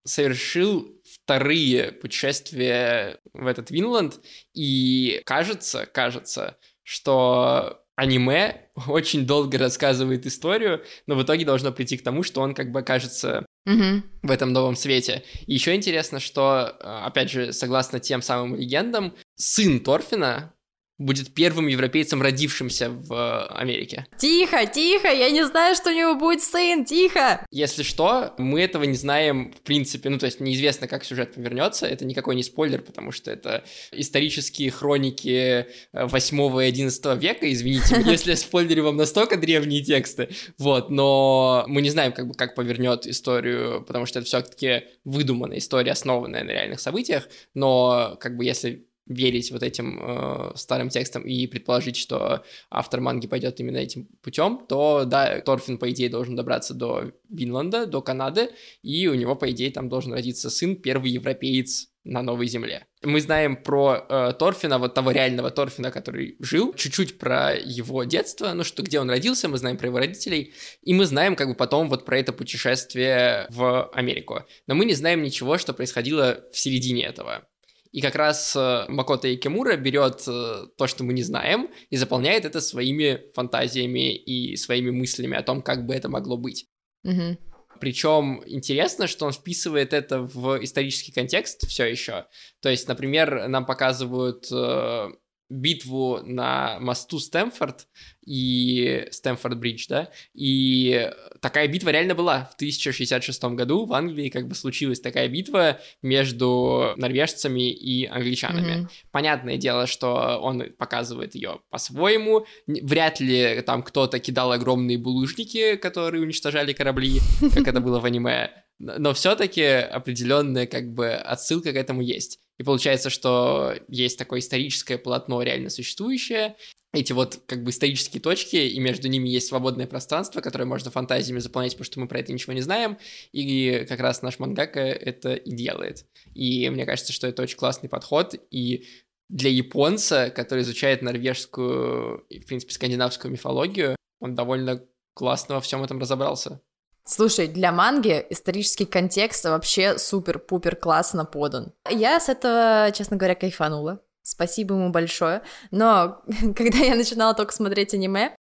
совершил 0.04 0.88
вторые 1.04 1.92
путешествия 1.92 3.18
в 3.32 3.46
этот 3.46 3.70
Винланд, 3.70 4.20
и 4.54 5.22
кажется, 5.24 5.86
кажется, 5.86 6.58
что 6.82 7.82
аниме 7.94 8.68
очень 8.88 9.26
долго 9.26 9.58
рассказывает 9.58 10.26
историю, 10.26 10.82
но 11.06 11.14
в 11.14 11.22
итоге 11.22 11.44
должно 11.44 11.72
прийти 11.72 11.96
к 11.96 12.02
тому, 12.02 12.22
что 12.22 12.40
он 12.40 12.54
как 12.54 12.72
бы 12.72 12.80
окажется 12.80 13.46
mm-hmm. 13.68 14.02
в 14.22 14.30
этом 14.30 14.52
новом 14.52 14.76
свете. 14.76 15.24
И 15.46 15.54
еще 15.54 15.74
интересно, 15.74 16.20
что, 16.20 16.66
опять 16.80 17.30
же, 17.30 17.52
согласно 17.52 18.00
тем 18.00 18.22
самым 18.22 18.56
легендам, 18.56 19.14
сын 19.42 19.80
Торфина 19.80 20.54
будет 20.98 21.34
первым 21.34 21.66
европейцем, 21.66 22.22
родившимся 22.22 22.90
в 22.90 23.12
э, 23.12 23.46
Америке. 23.54 24.06
Тихо, 24.18 24.66
тихо, 24.66 25.08
я 25.08 25.30
не 25.30 25.44
знаю, 25.46 25.74
что 25.74 25.90
у 25.90 25.92
него 25.92 26.14
будет 26.14 26.42
сын, 26.42 26.84
тихо! 26.84 27.44
Если 27.50 27.82
что, 27.82 28.34
мы 28.38 28.60
этого 28.60 28.84
не 28.84 28.94
знаем 28.94 29.52
в 29.52 29.62
принципе, 29.62 30.10
ну 30.10 30.18
то 30.18 30.26
есть 30.26 30.40
неизвестно, 30.40 30.86
как 30.86 31.04
сюжет 31.04 31.34
повернется, 31.34 31.86
это 31.86 32.04
никакой 32.04 32.36
не 32.36 32.42
спойлер, 32.42 32.82
потому 32.82 33.10
что 33.10 33.30
это 33.30 33.64
исторические 33.90 34.70
хроники 34.70 35.66
8 35.92 36.40
э, 36.40 36.64
и 36.64 36.68
11 36.68 37.04
века, 37.20 37.52
извините, 37.52 38.02
если 38.06 38.30
я 38.30 38.36
спойлерю 38.36 38.84
вам 38.84 38.96
настолько 38.96 39.36
древние 39.36 39.82
тексты, 39.82 40.28
вот, 40.58 40.90
но 40.90 41.64
мы 41.66 41.82
не 41.82 41.90
знаем, 41.90 42.12
как 42.12 42.28
бы, 42.28 42.34
как 42.34 42.54
повернет 42.54 43.06
историю, 43.06 43.84
потому 43.86 44.06
что 44.06 44.20
это 44.20 44.26
все-таки 44.26 44.84
выдуманная 45.04 45.58
история, 45.58 45.92
основанная 45.92 46.44
на 46.44 46.50
реальных 46.50 46.80
событиях, 46.80 47.28
но 47.54 48.16
как 48.20 48.36
бы 48.36 48.44
если 48.44 48.86
верить 49.14 49.50
вот 49.50 49.62
этим 49.62 50.00
э, 50.00 50.52
старым 50.56 50.88
текстам 50.88 51.22
и 51.22 51.46
предположить, 51.46 51.96
что 51.96 52.44
автор 52.70 53.00
манги 53.00 53.26
пойдет 53.26 53.60
именно 53.60 53.78
этим 53.78 54.06
путем, 54.22 54.64
то 54.68 55.04
да, 55.04 55.40
Торфин, 55.40 55.78
по 55.78 55.90
идее, 55.90 56.08
должен 56.08 56.36
добраться 56.36 56.74
до 56.74 57.12
Винланда, 57.28 57.86
до 57.86 58.02
Канады, 58.02 58.50
и 58.82 59.06
у 59.08 59.14
него, 59.14 59.36
по 59.36 59.50
идее, 59.50 59.70
там 59.70 59.88
должен 59.88 60.12
родиться 60.12 60.50
сын, 60.50 60.76
первый 60.76 61.10
европеец 61.10 61.88
на 62.04 62.22
Новой 62.22 62.46
Земле. 62.46 62.86
Мы 63.02 63.20
знаем 63.20 63.56
про 63.56 64.04
э, 64.08 64.32
Торфина, 64.38 64.78
вот 64.78 64.94
того 64.94 65.12
реального 65.12 65.50
Торфина, 65.50 65.90
который 65.90 66.36
жил, 66.40 66.74
чуть-чуть 66.74 67.18
про 67.18 67.54
его 67.54 68.04
детство, 68.04 68.52
ну 68.52 68.64
что, 68.64 68.82
где 68.82 69.00
он 69.00 69.08
родился, 69.08 69.48
мы 69.48 69.58
знаем 69.58 69.76
про 69.76 69.86
его 69.86 69.98
родителей, 69.98 70.52
и 70.82 70.94
мы 70.94 71.04
знаем 71.04 71.36
как 71.36 71.48
бы 71.48 71.54
потом 71.54 71.88
вот 71.88 72.04
про 72.04 72.18
это 72.18 72.32
путешествие 72.32 73.46
в 73.50 73.88
Америку. 73.92 74.44
Но 74.66 74.74
мы 74.74 74.84
не 74.84 74.94
знаем 74.94 75.22
ничего, 75.22 75.58
что 75.58 75.74
происходило 75.74 76.44
в 76.52 76.58
середине 76.58 77.04
этого. 77.04 77.46
И 77.92 78.00
как 78.00 78.14
раз 78.14 78.56
э, 78.56 78.86
Макото 78.88 79.32
Икемура 79.32 79.76
берет 79.76 80.24
э, 80.26 80.66
то, 80.76 80.86
что 80.86 81.04
мы 81.04 81.12
не 81.12 81.22
знаем, 81.22 81.68
и 81.90 81.96
заполняет 81.96 82.46
это 82.46 82.60
своими 82.60 83.20
фантазиями 83.34 84.14
и 84.14 84.56
своими 84.56 84.90
мыслями 84.90 85.36
о 85.36 85.42
том, 85.42 85.62
как 85.62 85.86
бы 85.86 85.94
это 85.94 86.08
могло 86.08 86.38
быть. 86.38 86.66
Mm-hmm. 87.06 87.36
Причем 87.80 88.42
интересно, 88.46 89.06
что 89.06 89.26
он 89.26 89.32
вписывает 89.32 89.92
это 89.92 90.20
в 90.20 90.62
исторический 90.62 91.12
контекст 91.12 91.66
все 91.68 91.84
еще. 91.84 92.26
То 92.60 92.70
есть, 92.70 92.88
например, 92.88 93.48
нам 93.48 93.66
показывают 93.66 94.46
э, 94.50 95.08
битву 95.52 96.20
на 96.24 96.78
мосту 96.80 97.18
Стэнфорд 97.18 97.86
и 98.24 99.06
Стэнфорд-Бридж, 99.10 99.86
да, 99.88 100.10
и 100.32 101.10
такая 101.40 101.68
битва 101.68 101.90
реально 101.90 102.14
была 102.14 102.50
в 102.52 102.54
1066 102.54 103.44
году 103.44 103.84
в 103.84 103.92
Англии, 103.92 104.28
как 104.28 104.48
бы 104.48 104.54
случилась 104.54 105.00
такая 105.00 105.28
битва 105.28 105.80
между 106.02 106.94
норвежцами 106.96 107.70
и 107.70 108.06
англичанами. 108.06 108.82
Mm-hmm. 108.82 108.88
Понятное 109.10 109.56
дело, 109.56 109.86
что 109.86 110.38
он 110.40 110.72
показывает 110.78 111.34
ее 111.34 111.60
по-своему, 111.70 112.46
вряд 112.66 113.20
ли 113.20 113.62
там 113.66 113.82
кто-то 113.82 114.18
кидал 114.20 114.52
огромные 114.52 114.98
булыжники, 114.98 115.76
которые 115.76 116.22
уничтожали 116.22 116.72
корабли, 116.72 117.20
как 117.54 117.68
это 117.68 117.80
было 117.82 118.00
в 118.00 118.04
аниме, 118.04 118.50
но 118.78 119.14
все-таки 119.14 119.62
определенная 119.62 120.66
как 120.66 120.92
бы 120.92 121.10
отсылка 121.10 121.72
к 121.72 121.76
этому 121.76 122.02
есть. 122.02 122.40
И 122.62 122.64
получается, 122.64 123.10
что 123.10 123.74
есть 123.88 124.16
такое 124.16 124.38
историческое 124.38 124.96
полотно, 124.96 125.42
реально 125.42 125.68
существующее, 125.68 126.54
эти 126.92 127.12
вот 127.12 127.40
как 127.46 127.64
бы 127.64 127.70
исторические 127.70 128.20
точки, 128.20 128.54
и 128.54 128.78
между 128.78 129.08
ними 129.08 129.28
есть 129.28 129.48
свободное 129.48 129.88
пространство, 129.88 130.40
которое 130.40 130.66
можно 130.66 130.92
фантазиями 130.92 131.40
заполнять, 131.40 131.72
потому 131.72 131.86
что 131.86 131.98
мы 131.98 132.06
про 132.06 132.20
это 132.20 132.32
ничего 132.32 132.52
не 132.52 132.60
знаем, 132.60 132.98
и 133.32 133.84
как 133.88 133.98
раз 133.98 134.22
наш 134.22 134.38
мангака 134.38 134.78
это 134.78 135.34
и 135.34 135.50
делает. 135.50 136.06
И 136.34 136.70
мне 136.70 136.86
кажется, 136.86 137.12
что 137.12 137.26
это 137.26 137.42
очень 137.42 137.56
классный 137.56 137.88
подход, 137.88 138.36
и 138.52 138.86
для 139.28 139.50
японца, 139.50 140.30
который 140.30 140.60
изучает 140.60 141.02
норвежскую 141.02 142.26
и, 142.28 142.38
в 142.38 142.46
принципе, 142.46 142.74
скандинавскую 142.74 143.32
мифологию, 143.32 143.96
он 144.20 144.36
довольно 144.36 144.86
классно 145.14 145.56
во 145.56 145.60
всем 145.60 145.82
этом 145.82 145.98
разобрался. 145.98 146.60
Слушай, 147.04 147.48
для 147.48 147.72
манги 147.72 148.24
исторический 148.30 148.86
контекст 148.86 149.44
вообще 149.44 149.98
супер-пупер 149.98 150.76
классно 150.76 151.24
подан. 151.24 151.72
Я 151.90 152.20
с 152.20 152.28
этого, 152.28 152.90
честно 152.94 153.16
говоря, 153.16 153.34
кайфанула. 153.34 154.00
Спасибо 154.22 154.76
ему 154.76 154.90
большое. 154.90 155.42
Но 155.70 156.22
когда 156.56 156.78
я 156.78 156.94
начинала 156.94 157.34
только 157.34 157.52
смотреть 157.52 157.94
аниме, 157.94 158.36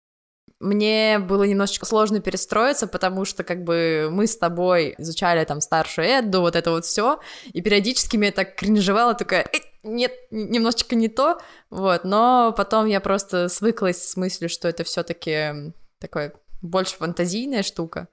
мне 0.61 1.17
было 1.17 1.43
немножечко 1.43 1.87
сложно 1.87 2.19
перестроиться, 2.19 2.85
потому 2.85 3.25
что 3.25 3.43
как 3.43 3.63
бы 3.63 4.09
мы 4.11 4.27
с 4.27 4.37
тобой 4.37 4.93
изучали 4.99 5.43
там 5.43 5.59
старшую 5.59 6.07
Эдду, 6.07 6.41
вот 6.41 6.55
это 6.55 6.69
вот 6.69 6.85
все, 6.85 7.19
и 7.51 7.61
периодически 7.61 8.15
меня 8.15 8.31
так 8.31 8.55
кринжевало, 8.55 9.15
такая, 9.15 9.41
«Э, 9.41 9.57
нет, 9.81 10.13
немножечко 10.29 10.95
не 10.95 11.07
то, 11.07 11.41
вот, 11.71 12.03
но 12.03 12.53
потом 12.55 12.85
я 12.85 12.99
просто 12.99 13.49
свыклась 13.49 14.07
с 14.07 14.15
мыслью, 14.15 14.49
что 14.49 14.67
это 14.67 14.83
все-таки 14.83 15.73
такое 15.97 16.33
больше 16.61 16.95
фантазийная 16.95 17.63
штука, 17.63 18.07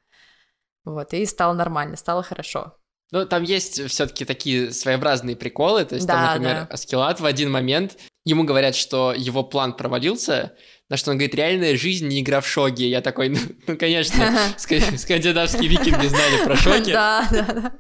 вот, 0.95 1.13
и 1.13 1.27
стало 1.27 1.53
нормально, 1.55 1.97
стало 1.97 2.23
хорошо. 2.23 2.75
Ну, 3.11 3.25
там 3.27 3.43
есть 3.43 3.89
все-таки 3.89 4.25
такие 4.25 4.71
своеобразные 4.73 5.35
приколы. 5.35 5.85
То 5.85 5.95
есть, 5.95 6.07
да, 6.07 6.15
там, 6.15 6.25
например, 6.25 6.55
да. 6.55 6.75
Аскелат 6.75 7.21
в 7.21 7.25
один 7.25 7.51
момент 7.51 7.97
ему 8.29 8.45
говорят, 8.45 8.77
что 8.77 9.15
его 9.17 9.43
план 9.43 9.73
провалился, 9.75 10.55
на 10.89 10.97
что 10.97 11.11
он 11.11 11.19
говорит, 11.19 11.35
реальная 11.35 11.77
жизнь 11.77 12.07
не 12.09 12.21
игра 12.21 12.41
в 12.41 12.47
шоги. 12.47 12.85
Я 12.85 13.01
такой, 13.01 13.29
ну, 13.29 13.39
ну 13.67 13.77
конечно, 13.77 14.39
скандинавские 14.57 15.69
викинги 15.69 16.07
знали 16.07 16.45
про 16.45 16.57
шоги. 16.57 16.93
Да, 16.93 17.29
да, 17.31 17.43
да. 17.43 17.73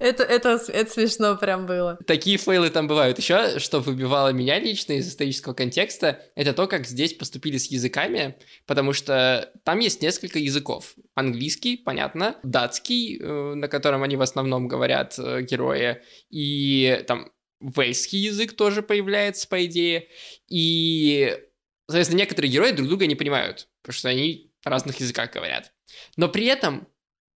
Это, 0.00 0.24
это, 0.24 0.58
это 0.68 0.90
смешно 0.90 1.36
прям 1.36 1.66
было. 1.66 1.98
Такие 2.06 2.38
фейлы 2.38 2.70
там 2.70 2.88
бывают. 2.88 3.18
Еще, 3.18 3.58
что 3.58 3.80
выбивало 3.80 4.32
меня 4.32 4.58
лично 4.58 4.94
из 4.94 5.08
исторического 5.08 5.52
контекста, 5.52 6.20
это 6.34 6.54
то, 6.54 6.66
как 6.66 6.86
здесь 6.86 7.12
поступили 7.12 7.58
с 7.58 7.70
языками, 7.70 8.36
потому 8.66 8.92
что 8.92 9.52
там 9.62 9.78
есть 9.78 10.02
несколько 10.02 10.38
языков. 10.38 10.94
Английский, 11.14 11.76
понятно, 11.76 12.36
датский, 12.42 13.18
э, 13.20 13.54
на 13.54 13.68
котором 13.68 14.02
они 14.02 14.16
в 14.16 14.22
основном 14.22 14.68
говорят 14.68 15.18
э, 15.18 15.42
герои, 15.42 16.00
и 16.30 17.04
там 17.06 17.30
вельский 17.60 18.18
язык 18.20 18.54
тоже 18.54 18.82
появляется, 18.82 19.46
по 19.48 19.64
идее, 19.64 20.08
и, 20.48 21.38
соответственно, 21.86 22.18
некоторые 22.18 22.50
герои 22.50 22.72
друг 22.72 22.88
друга 22.88 23.06
не 23.06 23.14
понимают, 23.14 23.68
потому 23.82 23.98
что 23.98 24.08
они 24.08 24.52
на 24.64 24.70
разных 24.70 25.00
языках 25.00 25.32
говорят. 25.32 25.72
Но 26.16 26.28
при 26.28 26.46
этом 26.46 26.88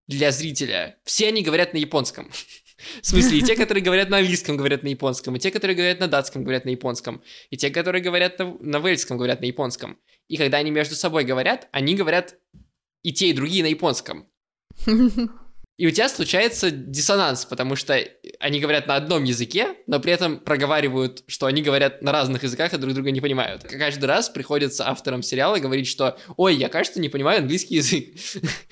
для 0.06 0.30
зрителя 0.30 0.98
все 1.04 1.28
они 1.28 1.42
говорят 1.42 1.72
на 1.72 1.78
японском. 1.78 2.30
В 3.02 3.06
смысле, 3.06 3.38
и 3.38 3.42
те, 3.42 3.54
которые 3.56 3.82
говорят 3.82 4.10
на 4.10 4.18
английском, 4.18 4.56
говорят 4.56 4.82
на 4.82 4.88
японском, 4.88 5.36
и 5.36 5.38
те, 5.38 5.50
которые 5.50 5.76
говорят 5.76 6.00
на 6.00 6.08
датском, 6.08 6.42
говорят 6.42 6.64
на 6.64 6.70
японском, 6.70 7.22
и 7.50 7.56
те, 7.56 7.70
которые 7.70 8.02
говорят 8.02 8.38
на, 8.38 8.56
на 8.60 8.78
вельском, 8.78 9.16
говорят 9.16 9.40
на 9.40 9.46
японском. 9.46 9.98
И 10.28 10.36
когда 10.36 10.58
они 10.58 10.70
между 10.70 10.94
собой 10.94 11.24
говорят, 11.24 11.68
они 11.72 11.94
говорят 11.94 12.36
и 13.02 13.12
те, 13.12 13.28
и 13.28 13.32
другие 13.32 13.62
на 13.62 13.68
японском. 13.68 14.28
И 15.76 15.88
у 15.88 15.90
тебя 15.90 16.08
случается 16.08 16.70
диссонанс, 16.70 17.46
потому 17.46 17.74
что 17.74 17.98
они 18.38 18.60
говорят 18.60 18.86
на 18.86 18.94
одном 18.94 19.24
языке, 19.24 19.74
но 19.88 19.98
при 19.98 20.12
этом 20.12 20.38
проговаривают, 20.38 21.24
что 21.26 21.46
они 21.46 21.62
говорят 21.62 22.00
на 22.00 22.12
разных 22.12 22.44
языках 22.44 22.72
и 22.72 22.78
друг 22.78 22.94
друга 22.94 23.10
не 23.10 23.20
понимают. 23.20 23.64
Каждый 23.64 24.04
раз 24.04 24.28
приходится 24.28 24.88
авторам 24.88 25.22
сериала 25.22 25.58
говорить, 25.58 25.88
что 25.88 26.16
«Ой, 26.36 26.54
я, 26.54 26.68
кажется, 26.68 27.00
не 27.00 27.08
понимаю 27.08 27.40
английский 27.40 27.76
язык». 27.76 28.14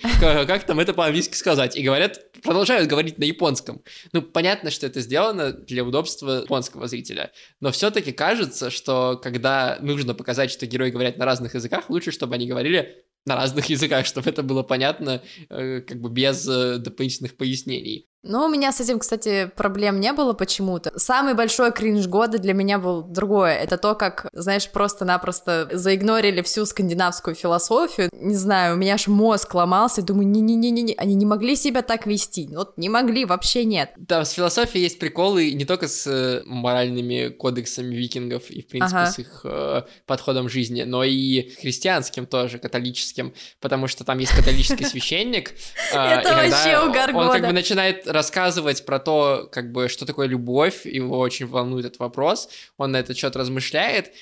Как 0.21 0.65
там 0.65 0.79
это 0.79 0.95
по-английски 0.95 1.35
сказать? 1.35 1.77
И 1.77 1.83
говорят, 1.83 2.21
продолжают 2.43 2.89
говорить 2.89 3.19
на 3.19 3.25
японском. 3.25 3.83
Ну, 4.13 4.23
понятно, 4.23 4.71
что 4.71 4.87
это 4.87 5.01
сделано 5.01 5.53
для 5.53 5.83
удобства 5.83 6.43
японского 6.43 6.87
зрителя, 6.87 7.33
но 7.61 7.73
все-таки 7.73 8.13
кажется, 8.13 8.71
что 8.71 9.19
когда 9.21 9.79
нужно 9.81 10.15
показать, 10.15 10.53
что 10.53 10.67
герои 10.67 10.91
говорят 10.91 11.19
на 11.19 11.25
разных 11.25 11.55
языках, 11.55 11.91
лучше, 11.91 12.13
чтобы 12.13 12.37
они 12.37 12.47
говорили 12.47 13.05
на 13.27 13.37
разных 13.37 13.67
языках, 13.67 14.07
чтобы 14.13 14.29
это 14.31 14.43
было 14.43 14.63
понятно, 14.63 15.23
э, 15.49 15.81
как 15.81 16.01
бы 16.01 16.11
без 16.11 16.47
э, 16.49 16.79
дополнительных 16.79 17.37
пояснений. 17.37 18.09
Ну, 18.25 18.45
у 18.45 18.49
меня 18.49 18.71
с 18.71 18.81
этим, 18.81 19.01
кстати, 19.01 19.51
проблем 19.57 19.99
не 19.99 20.13
было 20.13 20.33
почему-то. 20.33 20.97
Самый 20.97 21.35
большой 21.35 21.73
кринж 21.73 22.07
года 22.07 22.39
для 22.39 22.55
меня 22.55 22.79
был 22.79 23.03
другое. 23.03 23.55
Это 23.55 23.79
то, 23.79 23.97
как, 23.97 24.29
знаешь, 24.33 24.71
просто-напросто 24.71 25.69
заигнорили 25.73 26.41
всю 26.43 26.65
скандинавскую 26.65 27.35
философию. 27.35 28.11
Не 28.13 28.37
знаю, 28.37 28.75
у 28.75 28.79
меня 28.79 28.95
аж 28.95 29.09
мозг 29.09 29.53
ломался. 29.55 30.03
Думаю, 30.03 30.29
не-не-не-не, 30.29 30.95
они 30.95 31.17
не 31.17 31.27
могли 31.27 31.57
себя 31.57 31.83
так 31.83 32.07
вести. 32.07 32.49
Вот 32.55 32.79
не 32.79 32.89
могли, 32.89 33.25
вообще 33.25 33.65
нет. 33.65 33.91
Да, 33.97 34.25
с 34.25 34.31
философией 34.33 34.85
есть 34.85 35.01
приколы 35.01 35.53
не 35.53 35.65
только 35.65 35.89
с 35.89 36.07
э, 36.07 36.43
моральными 36.45 37.29
кодексами 37.29 37.93
викингов 37.93 38.51
и, 38.51 38.63
в 38.63 38.69
принципе, 38.69 38.99
ага. 38.99 39.11
с 39.11 39.19
их 39.19 39.41
э, 39.45 39.83
подходом 40.07 40.47
к 40.47 40.51
жизни, 40.51 40.83
но 40.83 41.03
и 41.03 41.51
христианским 41.61 42.27
тоже, 42.27 42.59
католическим, 42.59 43.35
потому 43.61 43.89
что 43.89 44.05
там 44.05 44.19
есть 44.19 44.33
католический 44.33 44.85
священник. 44.87 45.55
Э, 45.93 46.21
Это 46.21 46.35
вообще 46.35 46.79
угар 46.79 47.17
Он 47.17 47.33
как 47.33 47.47
бы 47.47 47.53
начинает 47.53 48.12
рассказывать 48.13 48.85
про 48.85 48.99
то, 48.99 49.49
как 49.51 49.73
бы, 49.73 49.89
что 49.89 50.07
такое 50.07 50.27
любовь, 50.27 50.87
его 50.87 51.19
очень 51.19 51.47
волнует 51.47 51.87
этот 51.87 51.99
вопрос, 51.99 52.49
он 52.77 52.93
на 52.93 52.99
этот 52.99 53.17
счет 53.17 53.37
размышляет, 53.37 54.13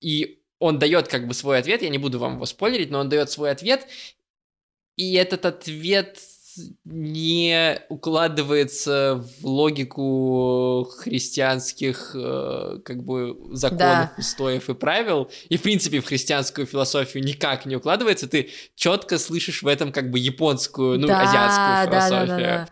и 0.00 0.40
он 0.58 0.78
дает 0.78 1.08
как 1.08 1.26
бы 1.26 1.34
свой 1.34 1.58
ответ, 1.58 1.82
я 1.82 1.88
не 1.88 1.98
буду 1.98 2.18
вам 2.18 2.34
его 2.34 2.46
спойлерить, 2.46 2.90
но 2.90 3.00
он 3.00 3.08
дает 3.08 3.30
свой 3.30 3.50
ответ, 3.50 3.86
и 4.96 5.14
этот 5.14 5.46
ответ 5.46 6.18
не 6.84 7.80
укладывается 7.88 9.24
в 9.40 9.46
логику 9.46 10.88
христианских 10.98 12.12
э, 12.14 12.80
как 12.84 13.02
бы 13.04 13.36
законов, 13.52 13.78
да. 13.80 14.12
устоев 14.18 14.68
и 14.68 14.74
правил, 14.74 15.30
и 15.48 15.56
в 15.56 15.62
принципе 15.62 16.00
в 16.00 16.06
христианскую 16.06 16.66
философию 16.66 17.24
никак 17.24 17.66
не 17.66 17.76
укладывается, 17.76 18.28
ты 18.28 18.50
четко 18.74 19.18
слышишь 19.18 19.62
в 19.62 19.66
этом 19.66 19.92
как 19.92 20.10
бы 20.10 20.18
японскую, 20.18 20.98
ну, 20.98 21.06
да, 21.06 21.22
азиатскую 21.22 21.92
философию. 21.92 22.26
Да, 22.26 22.36
да, 22.36 22.58
да, 22.58 22.66
да. 22.66 22.68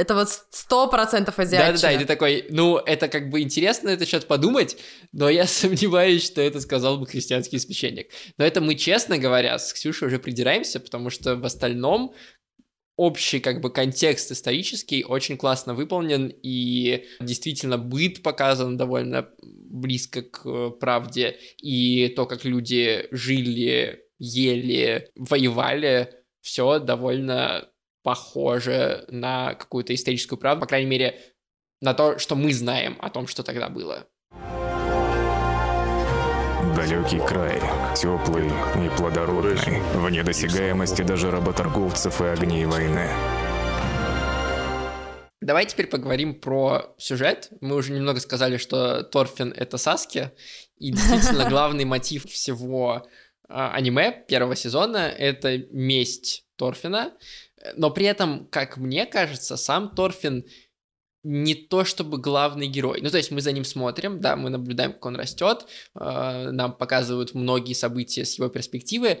Это 0.00 0.14
вот 0.14 0.30
сто 0.50 0.88
процентов 0.88 1.38
азиатчина. 1.38 1.72
Да-да-да, 1.72 1.92
и 1.92 1.98
ты 1.98 2.06
такой, 2.06 2.46
ну, 2.48 2.78
это 2.78 3.06
как 3.08 3.28
бы 3.28 3.42
интересно 3.42 3.90
этот 3.90 4.08
счет 4.08 4.26
подумать, 4.26 4.78
но 5.12 5.28
я 5.28 5.46
сомневаюсь, 5.46 6.24
что 6.24 6.40
это 6.40 6.60
сказал 6.62 6.96
бы 6.96 7.06
христианский 7.06 7.58
священник. 7.58 8.10
Но 8.38 8.44
это 8.46 8.62
мы, 8.62 8.76
честно 8.76 9.18
говоря, 9.18 9.58
с 9.58 9.74
Ксюшей 9.74 10.08
уже 10.08 10.18
придираемся, 10.18 10.80
потому 10.80 11.10
что 11.10 11.36
в 11.36 11.44
остальном 11.44 12.14
общий 12.96 13.40
как 13.40 13.60
бы 13.60 13.70
контекст 13.70 14.32
исторический 14.32 15.04
очень 15.04 15.36
классно 15.36 15.74
выполнен, 15.74 16.32
и 16.42 17.04
действительно 17.20 17.76
быт 17.76 18.22
показан 18.22 18.78
довольно 18.78 19.28
близко 19.42 20.22
к 20.22 20.70
правде, 20.80 21.36
и 21.58 22.08
то, 22.08 22.24
как 22.24 22.46
люди 22.46 23.06
жили, 23.10 24.00
ели, 24.18 25.10
воевали, 25.14 26.14
все 26.40 26.78
довольно 26.78 27.68
похоже 28.02 29.04
на 29.08 29.54
какую-то 29.54 29.94
историческую 29.94 30.38
правду, 30.38 30.62
по 30.62 30.66
крайней 30.66 30.88
мере, 30.88 31.20
на 31.80 31.94
то, 31.94 32.18
что 32.18 32.36
мы 32.36 32.52
знаем 32.52 32.96
о 33.00 33.10
том, 33.10 33.26
что 33.26 33.42
тогда 33.42 33.68
было. 33.68 34.06
Далекий 36.76 37.18
край, 37.26 37.60
теплый 37.94 38.48
и 38.48 38.88
плодородный, 38.96 39.80
вне 39.94 40.22
досягаемости 40.22 41.02
даже 41.02 41.30
работорговцев 41.30 42.20
и 42.20 42.24
огней 42.26 42.64
войны. 42.64 43.08
Давай 45.40 45.64
теперь 45.64 45.86
поговорим 45.86 46.38
про 46.38 46.94
сюжет. 46.98 47.48
Мы 47.60 47.76
уже 47.76 47.92
немного 47.92 48.20
сказали, 48.20 48.58
что 48.58 49.02
Торфин— 49.02 49.54
это 49.56 49.78
Саски, 49.78 50.32
и 50.76 50.92
действительно 50.92 51.44
главный 51.48 51.86
мотив 51.86 52.26
всего 52.26 53.06
а, 53.48 53.72
аниме 53.72 54.24
первого 54.28 54.54
сезона— 54.54 55.08
это 55.18 55.58
месть 55.70 56.44
Торфина, 56.56 57.14
но 57.76 57.90
при 57.90 58.06
этом, 58.06 58.46
как 58.50 58.76
мне 58.76 59.06
кажется, 59.06 59.56
сам 59.56 59.94
Торфин 59.94 60.44
не 61.22 61.54
то 61.54 61.84
чтобы 61.84 62.18
главный 62.18 62.66
герой. 62.66 63.00
Ну, 63.02 63.10
то 63.10 63.18
есть 63.18 63.30
мы 63.30 63.40
за 63.40 63.52
ним 63.52 63.64
смотрим, 63.64 64.20
да, 64.20 64.36
мы 64.36 64.48
наблюдаем, 64.48 64.92
как 64.92 65.06
он 65.06 65.16
растет, 65.16 65.66
э, 65.94 66.50
нам 66.50 66.72
показывают 66.72 67.34
многие 67.34 67.74
события 67.74 68.24
с 68.24 68.38
его 68.38 68.48
перспективы, 68.48 69.20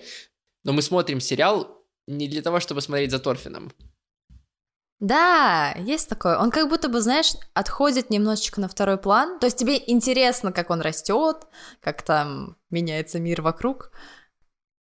но 0.64 0.72
мы 0.72 0.82
смотрим 0.82 1.20
сериал 1.20 1.84
не 2.06 2.28
для 2.28 2.42
того, 2.42 2.60
чтобы 2.60 2.80
смотреть 2.80 3.10
за 3.10 3.18
Торфином. 3.18 3.72
Да, 4.98 5.74
есть 5.78 6.10
такое. 6.10 6.38
Он 6.38 6.50
как 6.50 6.68
будто 6.68 6.90
бы, 6.90 7.00
знаешь, 7.00 7.32
отходит 7.54 8.10
немножечко 8.10 8.60
на 8.60 8.68
второй 8.68 8.98
план. 8.98 9.38
То 9.38 9.46
есть 9.46 9.56
тебе 9.56 9.82
интересно, 9.86 10.52
как 10.52 10.68
он 10.68 10.82
растет, 10.82 11.46
как 11.80 12.02
там 12.02 12.58
меняется 12.68 13.18
мир 13.18 13.40
вокруг. 13.40 13.92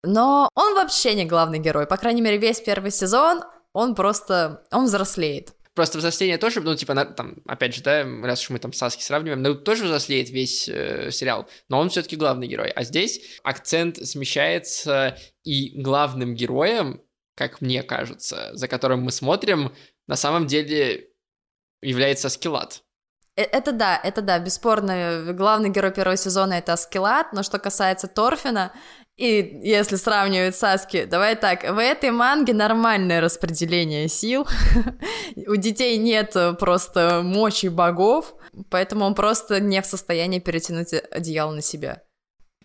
Но 0.03 0.49
он 0.55 0.75
вообще 0.75 1.15
не 1.15 1.25
главный 1.25 1.59
герой. 1.59 1.87
По 1.87 1.97
крайней 1.97 2.23
мере, 2.23 2.39
весь 2.39 2.61
первый 2.61 2.91
сезон 2.91 3.43
он 3.73 3.95
просто... 3.95 4.65
Он 4.71 4.85
взрослеет. 4.85 5.55
Просто 5.75 5.99
взросление 5.99 6.39
тоже, 6.39 6.61
ну, 6.61 6.75
типа, 6.75 6.95
на, 6.95 7.05
там, 7.05 7.37
опять 7.47 7.73
же, 7.73 7.83
да, 7.83 8.05
раз 8.25 8.43
уж 8.43 8.51
мы 8.51 8.59
там 8.59 8.73
Саски 8.73 9.01
сравниваем, 9.01 9.43
ну, 9.43 9.55
тоже 9.55 9.85
взрослеет 9.85 10.29
весь 10.29 10.69
э, 10.69 11.13
сериал, 11.13 11.49
но 11.69 11.79
он 11.79 11.89
все-таки 11.89 12.17
главный 12.17 12.49
герой. 12.49 12.71
А 12.71 12.83
здесь 12.83 13.39
акцент 13.45 14.05
смещается, 14.05 15.17
и 15.45 15.81
главным 15.81 16.35
героем, 16.35 17.01
как 17.37 17.61
мне 17.61 17.85
кажется, 17.85 18.51
за 18.55 18.67
которым 18.67 19.03
мы 19.03 19.13
смотрим, 19.13 19.73
на 20.09 20.17
самом 20.17 20.49
деле 20.49 21.11
является 21.81 22.29
Скиллат. 22.29 22.83
Э, 23.39 23.43
это 23.43 23.71
да, 23.71 24.01
это 24.03 24.21
да, 24.21 24.41
бесспорно, 24.41 25.33
главный 25.33 25.71
герой 25.71 25.93
первого 25.93 26.17
сезона 26.17 26.55
это 26.55 26.73
Аскелат, 26.73 27.33
но 27.33 27.45
что 27.45 27.61
касается 27.61 28.09
Торфина, 28.09 28.73
и 29.19 29.61
если 29.65 29.97
сравнивать 29.97 30.55
Саски, 30.55 31.05
давай 31.05 31.35
так, 31.35 31.65
в 31.65 31.79
этой 31.79 32.13
манге 32.13 32.55
нормальное 32.55 33.21
распределение 33.21 34.07
сил, 34.07 34.47
у 35.47 35.57
детей 35.57 35.97
нет 35.99 36.37
просто 36.61 37.23
мочи 37.25 37.67
богов, 37.67 38.35
поэтому 38.71 39.05
он 39.05 39.17
просто 39.17 39.59
не 39.61 39.83
в 39.83 39.87
состоянии 39.87 40.39
перетянуть 40.39 40.93
одеяло 41.11 41.53
на 41.53 41.63
себя. 41.63 42.05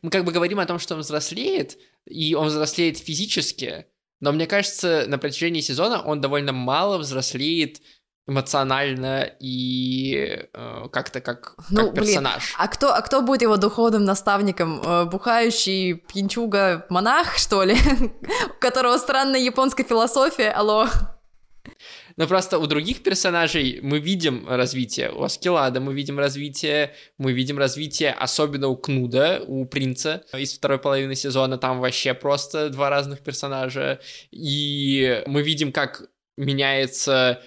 Мы 0.04 0.12
как 0.12 0.26
бы 0.26 0.32
говорим 0.32 0.60
о 0.60 0.66
том, 0.68 0.78
что 0.78 0.94
он 0.94 1.02
взрослеет, 1.02 1.78
и 2.06 2.36
он 2.36 2.48
взрослеет 2.48 3.00
физически, 3.00 3.88
но 4.20 4.32
мне 4.32 4.46
кажется, 4.46 5.06
на 5.08 5.18
протяжении 5.18 5.60
сезона 5.60 6.02
он 6.02 6.22
довольно 6.22 6.54
мало 6.54 6.98
взрослеет 6.98 7.82
эмоционально 8.26 9.30
и 9.40 10.48
э, 10.54 10.88
как-то 10.92 11.20
как, 11.20 11.56
ну, 11.70 11.88
как 11.88 11.96
персонаж. 11.96 12.44
Блин, 12.44 12.56
а 12.58 12.68
кто, 12.68 12.94
а 12.94 13.02
кто 13.02 13.22
будет 13.22 13.42
его 13.42 13.58
духовным 13.58 14.06
наставником? 14.06 14.82
Э, 14.82 15.06
бухающий 15.06 15.96
пьянчуга-монах, 15.96 17.38
что 17.38 17.64
ли? 17.64 17.76
У 18.58 18.60
которого 18.60 18.98
странная 18.98 19.42
японская 19.42 19.86
философия, 19.86 20.52
алло? 20.52 20.88
Но 22.16 22.28
просто 22.28 22.60
у 22.60 22.68
других 22.68 23.04
персонажей 23.04 23.80
мы 23.82 24.00
видим 24.00 24.48
развитие. 24.48 25.12
У 25.12 25.24
Аскелада 25.24 25.80
мы 25.80 25.94
видим 25.94 26.20
развитие, 26.20 26.94
мы 27.18 27.34
видим 27.34 27.58
развитие, 27.58 28.12
особенно 28.12 28.68
у 28.68 28.78
Кнуда, 28.78 29.42
у 29.46 29.66
принца 29.66 30.24
из 30.34 30.54
второй 30.54 30.78
половины 30.78 31.16
сезона. 31.16 31.58
Там 31.58 31.80
вообще 31.80 32.14
просто 32.14 32.70
два 32.70 32.90
разных 32.90 33.22
персонажа. 33.22 34.00
И 34.32 35.24
мы 35.26 35.42
видим, 35.42 35.72
как 35.72 36.04
меняется 36.38 37.42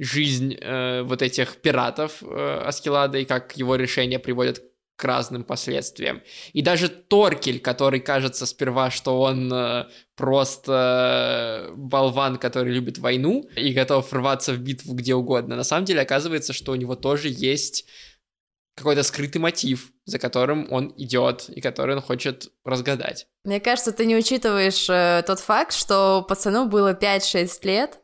жизнь 0.00 0.56
э, 0.58 1.02
вот 1.02 1.22
этих 1.22 1.56
пиратов 1.56 2.22
э, 2.22 2.62
Аскелада 2.64 3.18
и 3.18 3.24
как 3.24 3.56
его 3.56 3.76
решения 3.76 4.18
приводят 4.18 4.62
к 4.96 5.04
разным 5.04 5.44
последствиям. 5.44 6.22
И 6.52 6.62
даже 6.62 6.88
Торкель, 6.88 7.60
который 7.60 8.00
кажется 8.00 8.46
сперва, 8.46 8.90
что 8.90 9.20
он 9.20 9.52
э, 9.52 9.86
просто 10.16 11.70
болван, 11.74 12.36
который 12.36 12.72
любит 12.72 12.98
войну 12.98 13.48
и 13.56 13.72
готов 13.72 14.12
рваться 14.12 14.52
в 14.52 14.58
битву 14.58 14.94
где 14.94 15.14
угодно, 15.14 15.56
на 15.56 15.64
самом 15.64 15.84
деле 15.84 16.00
оказывается, 16.00 16.52
что 16.52 16.72
у 16.72 16.76
него 16.76 16.96
тоже 16.96 17.28
есть 17.28 17.86
какой-то 18.76 19.02
скрытый 19.02 19.40
мотив, 19.40 19.92
за 20.06 20.18
которым 20.18 20.66
он 20.70 20.94
идет 20.96 21.48
и 21.48 21.60
который 21.60 21.96
он 21.96 22.02
хочет 22.02 22.50
разгадать. 22.64 23.26
Мне 23.44 23.60
кажется, 23.60 23.92
ты 23.92 24.06
не 24.06 24.16
учитываешь 24.16 24.88
э, 24.88 25.22
тот 25.26 25.40
факт, 25.40 25.74
что 25.74 26.24
пацану 26.26 26.66
было 26.66 26.94
5-6 26.94 27.48
лет, 27.64 28.00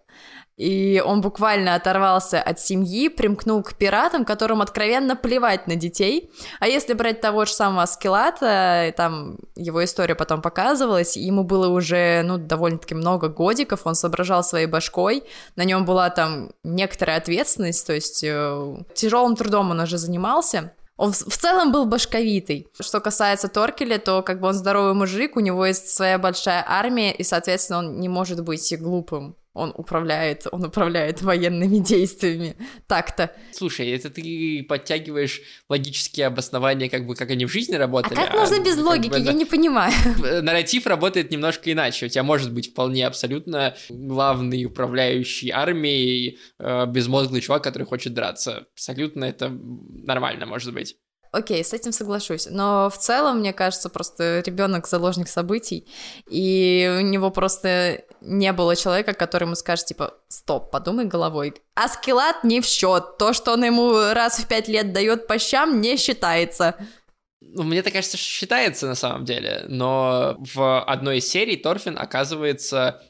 и 0.56 1.02
он 1.04 1.20
буквально 1.20 1.74
оторвался 1.74 2.40
от 2.40 2.58
семьи, 2.58 3.08
примкнул 3.08 3.62
к 3.62 3.74
пиратам, 3.74 4.24
которым 4.24 4.62
откровенно 4.62 5.14
плевать 5.14 5.66
на 5.66 5.76
детей. 5.76 6.30
А 6.60 6.66
если 6.66 6.94
брать 6.94 7.20
того 7.20 7.44
же 7.44 7.52
самого 7.52 7.84
Скелата, 7.84 8.92
там 8.96 9.36
его 9.54 9.84
история 9.84 10.14
потом 10.14 10.40
показывалась, 10.40 11.16
ему 11.16 11.44
было 11.44 11.68
уже, 11.68 12.22
ну, 12.22 12.38
довольно-таки 12.38 12.94
много 12.94 13.28
годиков, 13.28 13.82
он 13.84 13.94
соображал 13.94 14.42
своей 14.42 14.66
башкой, 14.66 15.24
на 15.56 15.64
нем 15.64 15.84
была 15.84 16.08
там 16.08 16.50
некоторая 16.64 17.18
ответственность, 17.18 17.86
то 17.86 17.92
есть 17.92 18.24
э, 18.24 18.76
тяжелым 18.94 19.36
трудом 19.36 19.70
он 19.72 19.80
уже 19.80 19.98
занимался, 19.98 20.72
он 20.96 21.12
в 21.12 21.36
целом 21.36 21.72
был 21.72 21.84
башковитый. 21.84 22.68
Что 22.80 23.00
касается 23.00 23.48
Торкеля, 23.48 23.98
то 23.98 24.22
как 24.22 24.40
бы 24.40 24.48
он 24.48 24.54
здоровый 24.54 24.94
мужик, 24.94 25.36
у 25.36 25.40
него 25.40 25.66
есть 25.66 25.90
своя 25.90 26.18
большая 26.18 26.64
армия, 26.66 27.12
и, 27.12 27.22
соответственно, 27.22 27.80
он 27.80 28.00
не 28.00 28.08
может 28.08 28.42
быть 28.42 28.74
глупым 28.80 29.36
он 29.56 29.72
управляет, 29.74 30.46
он 30.52 30.64
управляет 30.64 31.22
военными 31.22 31.78
действиями. 31.78 32.56
Так-то. 32.86 33.32
Слушай, 33.52 33.90
это 33.90 34.10
ты 34.10 34.64
подтягиваешь 34.68 35.40
логические 35.68 36.26
обоснования, 36.26 36.88
как 36.90 37.06
бы 37.06 37.14
как 37.14 37.30
они 37.30 37.46
в 37.46 37.52
жизни 37.52 37.74
работали. 37.74 38.14
А 38.18 38.26
как 38.26 38.34
а, 38.34 38.38
можно 38.38 38.62
без 38.62 38.76
логики? 38.76 39.10
Бы, 39.10 39.18
Я 39.18 39.32
не 39.32 39.46
понимаю. 39.46 39.92
Нарратив 40.42 40.86
работает 40.86 41.30
немножко 41.30 41.72
иначе. 41.72 42.06
У 42.06 42.08
тебя 42.08 42.22
может 42.22 42.52
быть 42.52 42.70
вполне 42.70 43.06
абсолютно 43.06 43.74
главный 43.88 44.64
управляющий 44.66 45.50
армией, 45.50 46.38
э, 46.58 46.86
безмозглый 46.86 47.40
чувак, 47.40 47.64
который 47.64 47.84
хочет 47.84 48.12
драться. 48.12 48.66
Абсолютно 48.74 49.24
это 49.24 49.48
нормально, 49.48 50.46
может 50.46 50.74
быть. 50.74 50.96
Окей, 51.32 51.62
с 51.64 51.72
этим 51.72 51.92
соглашусь. 51.92 52.46
Но 52.50 52.90
в 52.90 52.98
целом, 52.98 53.40
мне 53.40 53.52
кажется, 53.52 53.88
просто 53.88 54.42
ребенок 54.44 54.86
заложник 54.86 55.28
событий, 55.28 55.88
и 56.30 56.98
у 56.98 57.02
него 57.02 57.30
просто 57.30 58.04
не 58.20 58.52
было 58.52 58.76
человека, 58.76 59.12
который 59.12 59.44
ему 59.44 59.54
скажет, 59.54 59.86
типа, 59.86 60.14
стоп, 60.28 60.70
подумай 60.70 61.04
головой. 61.04 61.54
А 61.74 61.88
скиллат 61.88 62.44
не 62.44 62.60
в 62.60 62.66
счет. 62.66 63.18
То, 63.18 63.32
что 63.32 63.52
он 63.52 63.64
ему 63.64 63.92
раз 64.12 64.38
в 64.38 64.48
пять 64.48 64.68
лет 64.68 64.92
дает 64.92 65.26
по 65.26 65.38
щам, 65.38 65.80
не 65.80 65.96
считается. 65.96 66.76
Ну, 67.40 67.62
мне 67.62 67.82
так 67.82 67.92
кажется, 67.92 68.16
что 68.16 68.26
считается 68.26 68.86
на 68.86 68.94
самом 68.94 69.24
деле, 69.24 69.64
но 69.68 70.36
в 70.38 70.82
одной 70.82 71.18
из 71.18 71.28
серий 71.28 71.56
Торфин 71.56 71.98
оказывается 71.98 73.02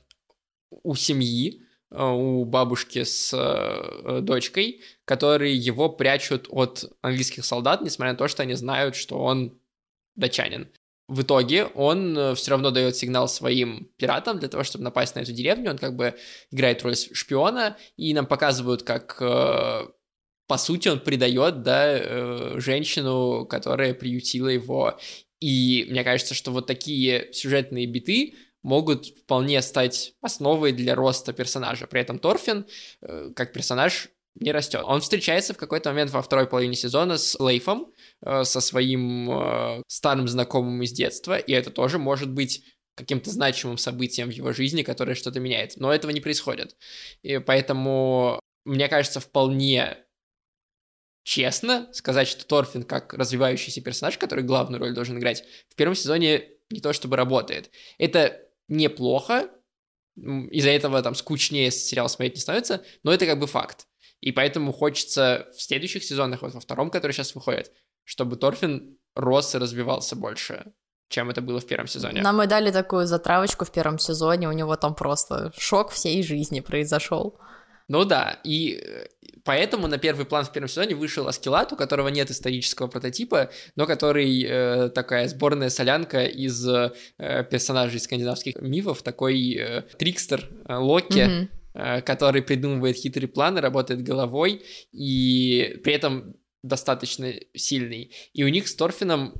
у 0.70 0.94
семьи, 0.94 1.65
у 1.90 2.44
бабушки 2.44 3.04
с 3.04 3.32
э, 3.32 4.20
дочкой, 4.20 4.80
которые 5.04 5.54
его 5.54 5.88
прячут 5.88 6.46
от 6.50 6.90
английских 7.00 7.44
солдат, 7.44 7.82
несмотря 7.82 8.12
на 8.12 8.18
то, 8.18 8.28
что 8.28 8.42
они 8.42 8.54
знают, 8.54 8.96
что 8.96 9.18
он 9.18 9.58
датчанин. 10.16 10.68
В 11.08 11.22
итоге 11.22 11.66
он 11.66 12.18
э, 12.18 12.34
все 12.34 12.50
равно 12.50 12.72
дает 12.72 12.96
сигнал 12.96 13.28
своим 13.28 13.88
пиратам 13.96 14.40
для 14.40 14.48
того, 14.48 14.64
чтобы 14.64 14.84
напасть 14.84 15.14
на 15.14 15.20
эту 15.20 15.32
деревню. 15.32 15.70
Он 15.70 15.78
как 15.78 15.94
бы 15.94 16.16
играет 16.50 16.82
роль 16.82 16.96
шпиона, 16.96 17.76
и 17.96 18.12
нам 18.14 18.26
показывают, 18.26 18.82
как 18.82 19.18
по 20.48 20.58
сути 20.58 20.88
он 20.88 21.00
предает 21.00 21.62
да, 21.62 22.58
женщину, 22.60 23.46
которая 23.46 23.94
приютила 23.94 24.48
его. 24.48 24.98
И 25.40 25.86
мне 25.90 26.02
кажется, 26.02 26.34
что 26.34 26.50
вот 26.50 26.66
такие 26.66 27.32
сюжетные 27.32 27.86
биты 27.86 28.34
могут 28.66 29.06
вполне 29.06 29.62
стать 29.62 30.14
основой 30.20 30.72
для 30.72 30.96
роста 30.96 31.32
персонажа. 31.32 31.86
При 31.86 32.00
этом 32.00 32.18
Торфин, 32.18 32.66
э, 33.00 33.30
как 33.36 33.52
персонаж, 33.52 34.08
не 34.34 34.50
растет. 34.50 34.82
Он 34.84 35.00
встречается 35.00 35.54
в 35.54 35.56
какой-то 35.56 35.90
момент 35.90 36.10
во 36.10 36.20
второй 36.20 36.48
половине 36.48 36.74
сезона 36.74 37.16
с 37.16 37.38
Лейфом, 37.38 37.92
э, 38.22 38.42
со 38.42 38.60
своим 38.60 39.30
э, 39.30 39.82
старым 39.86 40.26
знакомым 40.26 40.82
из 40.82 40.90
детства, 40.90 41.38
и 41.38 41.52
это 41.52 41.70
тоже 41.70 41.98
может 41.98 42.28
быть 42.28 42.64
каким-то 42.96 43.30
значимым 43.30 43.78
событием 43.78 44.28
в 44.28 44.32
его 44.32 44.52
жизни, 44.52 44.82
которое 44.82 45.14
что-то 45.14 45.38
меняет. 45.38 45.76
Но 45.76 45.94
этого 45.94 46.10
не 46.10 46.20
происходит. 46.20 46.76
И 47.22 47.38
поэтому, 47.38 48.40
мне 48.64 48.88
кажется, 48.88 49.20
вполне 49.20 49.98
честно 51.22 51.88
сказать, 51.92 52.26
что 52.26 52.44
Торфин 52.44 52.82
как 52.82 53.14
развивающийся 53.14 53.80
персонаж, 53.80 54.18
который 54.18 54.42
главную 54.42 54.80
роль 54.80 54.92
должен 54.92 55.18
играть, 55.18 55.44
в 55.68 55.76
первом 55.76 55.94
сезоне 55.94 56.48
не 56.70 56.80
то 56.80 56.92
чтобы 56.92 57.16
работает. 57.16 57.70
Это 57.98 58.45
неплохо, 58.68 59.50
из-за 60.16 60.70
этого 60.70 61.02
там 61.02 61.14
скучнее 61.14 61.70
сериал 61.70 62.08
смотреть 62.08 62.34
не 62.34 62.40
становится, 62.40 62.82
но 63.02 63.12
это 63.12 63.26
как 63.26 63.38
бы 63.38 63.46
факт. 63.46 63.86
И 64.20 64.32
поэтому 64.32 64.72
хочется 64.72 65.48
в 65.54 65.60
следующих 65.60 66.02
сезонах, 66.04 66.42
вот 66.42 66.54
во 66.54 66.60
втором, 66.60 66.90
который 66.90 67.12
сейчас 67.12 67.34
выходит, 67.34 67.72
чтобы 68.04 68.36
Торфин 68.36 68.98
рос 69.14 69.54
и 69.54 69.58
развивался 69.58 70.16
больше, 70.16 70.72
чем 71.08 71.30
это 71.30 71.42
было 71.42 71.60
в 71.60 71.66
первом 71.66 71.86
сезоне. 71.86 72.22
Нам 72.22 72.42
и 72.42 72.46
дали 72.46 72.70
такую 72.70 73.06
затравочку 73.06 73.64
в 73.64 73.72
первом 73.72 73.98
сезоне, 73.98 74.48
у 74.48 74.52
него 74.52 74.76
там 74.76 74.94
просто 74.94 75.52
шок 75.56 75.90
всей 75.90 76.22
жизни 76.22 76.60
произошел. 76.60 77.38
Ну 77.88 78.04
да, 78.04 78.40
и 78.42 78.80
э, 78.82 79.06
поэтому 79.46 79.86
на 79.86 79.96
первый 79.96 80.26
план 80.26 80.44
в 80.44 80.52
первом 80.52 80.68
сезоне 80.68 80.94
вышел 80.94 81.26
Аскелат, 81.26 81.72
у 81.72 81.76
которого 81.76 82.08
нет 82.08 82.30
исторического 82.30 82.88
прототипа, 82.88 83.50
но 83.76 83.86
который 83.86 84.42
э, 84.42 84.90
такая 84.90 85.28
сборная 85.28 85.70
солянка 85.70 86.26
из 86.26 86.68
э, 86.68 86.92
персонажей 87.50 88.00
скандинавских 88.00 88.56
мифов, 88.56 89.02
такой 89.02 89.54
э, 89.54 89.82
трикстер 89.98 90.50
э, 90.68 90.76
Локи, 90.76 91.48
mm-hmm. 91.74 92.02
который 92.02 92.42
придумывает 92.42 92.96
хитрые 92.96 93.28
планы, 93.28 93.60
работает 93.60 94.02
головой 94.02 94.62
и 94.92 95.80
при 95.84 95.94
этом 95.94 96.36
достаточно 96.62 97.32
сильный. 97.54 98.12
И 98.32 98.44
у 98.44 98.48
них 98.48 98.66
с 98.66 98.74
Торфином, 98.74 99.34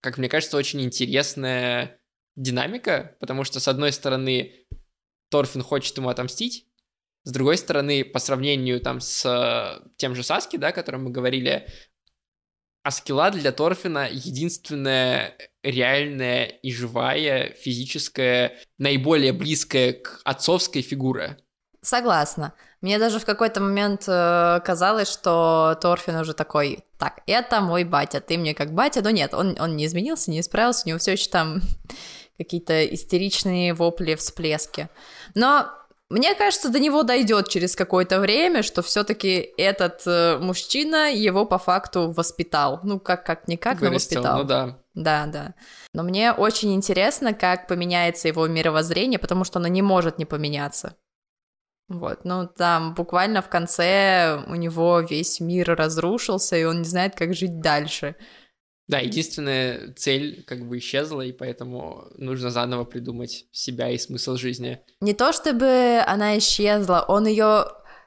как 0.00 0.18
мне 0.18 0.28
кажется, 0.28 0.56
очень 0.56 0.82
интересная 0.82 1.98
динамика, 2.36 3.16
потому 3.20 3.44
что, 3.44 3.60
с 3.60 3.68
одной 3.68 3.92
стороны, 3.92 4.54
Торфин 5.30 5.62
хочет 5.62 5.96
ему 5.96 6.08
отомстить, 6.08 6.66
с 7.24 7.32
другой 7.32 7.58
стороны, 7.58 8.04
по 8.04 8.18
сравнению 8.18 8.80
там 8.80 9.00
с 9.00 9.82
тем 9.96 10.14
же 10.14 10.22
Саски, 10.22 10.56
да, 10.56 10.68
о 10.68 10.72
котором 10.72 11.04
мы 11.04 11.10
говорили, 11.10 11.66
Аскела 12.82 13.30
для 13.30 13.52
Торфина 13.52 14.08
единственная 14.10 15.36
реальная 15.62 16.46
и 16.46 16.72
живая, 16.72 17.50
физическая, 17.52 18.56
наиболее 18.78 19.34
близкая 19.34 19.92
к 19.92 20.22
отцовской 20.24 20.80
фигура. 20.80 21.36
Согласна. 21.82 22.54
Мне 22.80 22.98
даже 22.98 23.18
в 23.18 23.26
какой-то 23.26 23.60
момент 23.60 24.04
э, 24.06 24.60
казалось, 24.64 25.10
что 25.10 25.78
Торфин 25.82 26.16
уже 26.16 26.32
такой, 26.32 26.84
так, 26.98 27.20
это 27.26 27.60
мой 27.60 27.84
батя, 27.84 28.22
ты 28.22 28.38
мне 28.38 28.54
как 28.54 28.72
батя, 28.72 29.02
но 29.02 29.10
нет, 29.10 29.34
он, 29.34 29.56
он 29.60 29.76
не 29.76 29.84
изменился, 29.84 30.30
не 30.30 30.40
исправился, 30.40 30.84
у 30.84 30.88
него 30.88 30.98
все 30.98 31.12
еще 31.12 31.28
там 31.28 31.60
какие-то 32.38 32.86
истеричные 32.86 33.74
вопли, 33.74 34.14
всплески. 34.14 34.88
Но 35.34 35.70
мне 36.10 36.34
кажется, 36.34 36.70
до 36.70 36.80
него 36.80 37.04
дойдет 37.04 37.48
через 37.48 37.76
какое-то 37.76 38.18
время, 38.18 38.64
что 38.64 38.82
все-таки 38.82 39.54
этот 39.56 40.02
э, 40.06 40.38
мужчина 40.38 41.12
его 41.12 41.46
по 41.46 41.56
факту 41.58 42.10
воспитал. 42.10 42.80
Ну, 42.82 42.98
как, 42.98 43.24
как 43.24 43.46
никак, 43.46 43.80
но 43.80 43.90
воспитал. 43.90 44.38
Ну 44.38 44.44
да. 44.44 44.78
Да, 44.94 45.26
да. 45.26 45.54
Но 45.94 46.02
мне 46.02 46.32
очень 46.32 46.74
интересно, 46.74 47.32
как 47.32 47.68
поменяется 47.68 48.26
его 48.26 48.48
мировоззрение, 48.48 49.20
потому 49.20 49.44
что 49.44 49.60
оно 49.60 49.68
не 49.68 49.82
может 49.82 50.18
не 50.18 50.24
поменяться. 50.24 50.96
Вот, 51.88 52.24
ну 52.24 52.46
там 52.46 52.94
буквально 52.94 53.42
в 53.42 53.48
конце 53.48 54.44
у 54.46 54.54
него 54.54 55.00
весь 55.00 55.40
мир 55.40 55.74
разрушился, 55.74 56.56
и 56.56 56.64
он 56.64 56.78
не 56.78 56.88
знает, 56.88 57.16
как 57.16 57.34
жить 57.34 57.60
дальше. 57.60 58.14
Да, 58.90 58.98
единственная 58.98 59.92
цель 59.92 60.42
как 60.44 60.66
бы 60.66 60.78
исчезла, 60.78 61.22
и 61.22 61.30
поэтому 61.30 62.08
нужно 62.16 62.50
заново 62.50 62.82
придумать 62.82 63.46
себя 63.52 63.88
и 63.88 63.98
смысл 63.98 64.34
жизни. 64.34 64.80
Не 65.00 65.14
то 65.14 65.32
чтобы 65.32 66.02
она 66.04 66.36
исчезла, 66.38 67.04
он 67.06 67.28
ее 67.28 67.66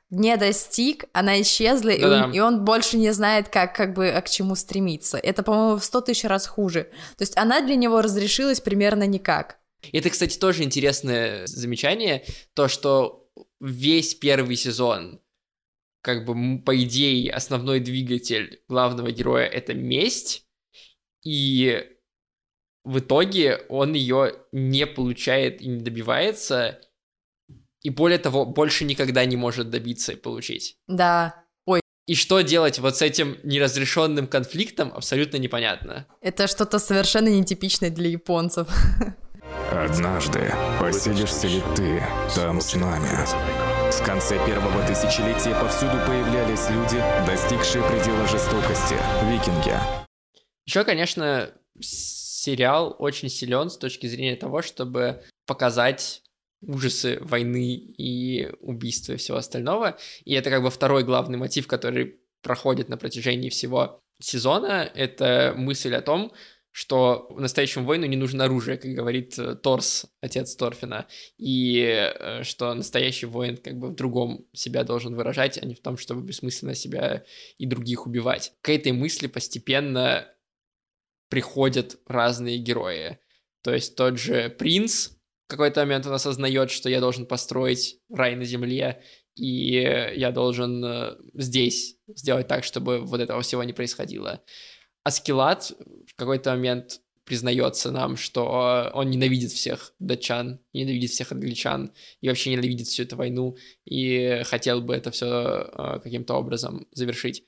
не 0.09 0.35
достиг, 0.35 1.05
она 1.13 1.41
исчезла, 1.41 1.87
и 1.87 2.03
он, 2.03 2.33
и 2.33 2.39
он 2.39 2.65
больше 2.65 2.97
не 2.97 3.13
знает, 3.13 3.47
как, 3.47 3.73
как 3.73 3.93
бы, 3.93 4.09
а 4.09 4.21
к 4.21 4.29
чему 4.29 4.55
стремиться. 4.55 5.17
Это, 5.17 5.41
по-моему, 5.41 5.77
в 5.77 5.85
сто 5.85 6.01
тысяч 6.01 6.25
раз 6.25 6.47
хуже. 6.47 6.89
То 7.17 7.21
есть 7.21 7.37
она 7.37 7.61
для 7.61 7.75
него 7.75 8.01
разрешилась 8.01 8.59
примерно 8.59 9.07
никак. 9.07 9.59
Это, 9.93 10.09
кстати, 10.09 10.37
тоже 10.37 10.63
интересное 10.63 11.47
замечание, 11.47 12.25
то, 12.55 12.67
что 12.67 13.29
весь 13.61 14.15
первый 14.15 14.57
сезон, 14.57 15.21
как 16.01 16.25
бы, 16.25 16.61
по 16.61 16.75
идее, 16.83 17.31
основной 17.31 17.79
двигатель 17.79 18.61
главного 18.67 19.11
героя— 19.11 19.45
это 19.47 19.73
месть, 19.73 20.42
и 21.23 21.89
в 22.83 22.99
итоге 22.99 23.61
он 23.69 23.93
ее 23.93 24.35
не 24.51 24.85
получает 24.85 25.61
и 25.61 25.67
не 25.67 25.79
добивается, 25.79 26.79
и 27.81 27.89
более 27.89 28.17
того, 28.17 28.45
больше 28.45 28.85
никогда 28.85 29.25
не 29.25 29.35
может 29.35 29.69
добиться 29.69 30.13
и 30.13 30.15
получить. 30.15 30.77
Да. 30.87 31.45
Ой. 31.65 31.81
И 32.07 32.15
что 32.15 32.41
делать 32.41 32.79
вот 32.79 32.97
с 32.97 33.01
этим 33.01 33.37
неразрешенным 33.43 34.27
конфликтом, 34.27 34.91
абсолютно 34.93 35.37
непонятно. 35.37 36.07
Это 36.21 36.47
что-то 36.47 36.79
совершенно 36.79 37.29
нетипичное 37.29 37.89
для 37.89 38.09
японцев. 38.09 38.67
Однажды 39.71 40.53
поселишься 40.79 41.47
ли 41.47 41.61
ты 41.75 42.01
там 42.35 42.61
с 42.61 42.75
нами? 42.75 43.09
В 43.91 44.05
конце 44.05 44.43
первого 44.45 44.85
тысячелетия 44.87 45.53
повсюду 45.59 45.97
появлялись 46.07 46.69
люди, 46.69 47.03
достигшие 47.27 47.83
предела 47.83 48.25
жестокости, 48.27 48.95
викинги. 49.29 49.77
Еще, 50.65 50.83
конечно, 50.83 51.51
сериал 51.79 52.95
очень 52.99 53.29
силен 53.29 53.69
с 53.69 53.77
точки 53.77 54.07
зрения 54.07 54.35
того, 54.35 54.61
чтобы 54.61 55.23
показать 55.45 56.21
ужасы 56.61 57.19
войны 57.21 57.75
и 57.75 58.49
убийства 58.61 59.13
и 59.13 59.17
всего 59.17 59.37
остального. 59.37 59.97
И 60.23 60.33
это 60.33 60.49
как 60.49 60.63
бы 60.63 60.69
второй 60.69 61.03
главный 61.03 61.37
мотив, 61.37 61.67
который 61.67 62.19
проходит 62.41 62.89
на 62.89 62.97
протяжении 62.97 63.49
всего 63.49 64.01
сезона. 64.19 64.89
Это 64.95 65.53
мысль 65.57 65.93
о 65.95 66.01
том, 66.01 66.31
что 66.71 67.27
в 67.29 67.39
настоящем 67.39 67.85
войну 67.85 68.07
не 68.07 68.17
нужно 68.17 68.45
оружие, 68.45 68.77
как 68.77 68.91
говорит 68.91 69.37
э, 69.37 69.55
Торс, 69.55 70.07
отец 70.21 70.55
Торфина, 70.55 71.05
и 71.37 71.83
э, 71.85 72.41
что 72.41 72.73
настоящий 72.73 73.27
воин 73.27 73.57
как 73.57 73.77
бы 73.77 73.89
в 73.89 73.95
другом 73.95 74.47
себя 74.53 74.83
должен 74.83 75.15
выражать, 75.15 75.59
а 75.61 75.65
не 75.67 75.75
в 75.75 75.81
том, 75.81 75.97
чтобы 75.97 76.23
бессмысленно 76.23 76.73
себя 76.73 77.25
и 77.59 77.67
других 77.67 78.07
убивать. 78.07 78.53
К 78.61 78.69
этой 78.69 78.91
мысли 78.91 79.27
постепенно 79.27 80.27
приходят 81.29 81.99
разные 82.07 82.57
герои. 82.57 83.19
То 83.63 83.73
есть 83.73 83.95
тот 83.95 84.19
же 84.19 84.49
принц 84.49 85.09
в 85.45 85.49
какой-то 85.49 85.81
момент 85.81 86.05
он 86.05 86.13
осознает, 86.13 86.71
что 86.71 86.89
я 86.89 86.99
должен 86.99 87.25
построить 87.25 87.99
рай 88.09 88.35
на 88.35 88.45
земле, 88.45 89.03
и 89.35 89.81
я 90.15 90.31
должен 90.31 90.83
э, 90.83 91.15
здесь 91.33 91.97
сделать 92.07 92.47
так, 92.47 92.63
чтобы 92.63 92.99
вот 92.99 93.19
этого 93.19 93.41
всего 93.41 93.63
не 93.63 93.73
происходило. 93.73 94.43
Аскелат 95.03 95.73
в 96.07 96.15
какой-то 96.15 96.51
момент 96.51 97.01
признается 97.25 97.91
нам, 97.91 98.17
что 98.17 98.91
он 98.93 99.09
ненавидит 99.09 99.51
всех 99.51 99.93
датчан, 99.99 100.59
ненавидит 100.73 101.11
всех 101.11 101.31
англичан 101.31 101.93
и 102.21 102.27
вообще 102.27 102.51
ненавидит 102.51 102.87
всю 102.87 103.03
эту 103.03 103.15
войну 103.15 103.55
и 103.85 104.41
хотел 104.45 104.81
бы 104.81 104.93
это 104.93 105.11
все 105.11 105.27
э, 105.27 105.99
каким-то 106.03 106.35
образом 106.35 106.87
завершить. 106.91 107.45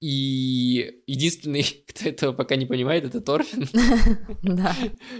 И 0.00 1.02
единственный, 1.06 1.62
кто 1.86 2.08
этого 2.08 2.32
пока 2.32 2.56
не 2.56 2.66
понимает, 2.66 3.04
это 3.04 3.20
Торфин. 3.20 3.68
Да. 4.42 4.76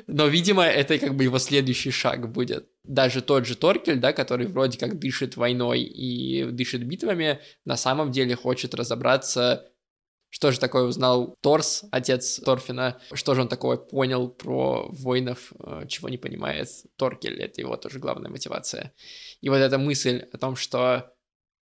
Но, 0.06 0.26
видимо, 0.26 0.64
это 0.64 0.98
как 0.98 1.14
бы 1.16 1.24
его 1.24 1.38
следующий 1.38 1.90
шаг 1.90 2.30
будет. 2.30 2.68
Даже 2.84 3.22
тот 3.22 3.46
же 3.46 3.56
Торкель, 3.56 3.98
да, 3.98 4.12
который 4.12 4.46
вроде 4.46 4.78
как 4.78 4.98
дышит 4.98 5.36
войной 5.36 5.80
и 5.80 6.44
дышит 6.44 6.84
битвами, 6.86 7.40
на 7.64 7.76
самом 7.76 8.12
деле 8.12 8.36
хочет 8.36 8.74
разобраться 8.74 9.70
что 10.34 10.50
же 10.50 10.58
такое 10.58 10.82
узнал 10.82 11.36
Торс, 11.42 11.84
отец 11.92 12.40
Торфина, 12.40 13.00
что 13.12 13.36
же 13.36 13.42
он 13.42 13.48
такое 13.48 13.76
понял 13.76 14.28
про 14.28 14.88
воинов, 14.90 15.52
э, 15.60 15.84
чего 15.86 16.08
не 16.08 16.18
понимает 16.18 16.68
Торкель, 16.96 17.40
это 17.40 17.60
его 17.60 17.76
тоже 17.76 18.00
главная 18.00 18.32
мотивация. 18.32 18.92
И 19.42 19.48
вот 19.48 19.58
эта 19.58 19.78
мысль 19.78 20.26
о 20.32 20.38
том, 20.38 20.56
что 20.56 21.14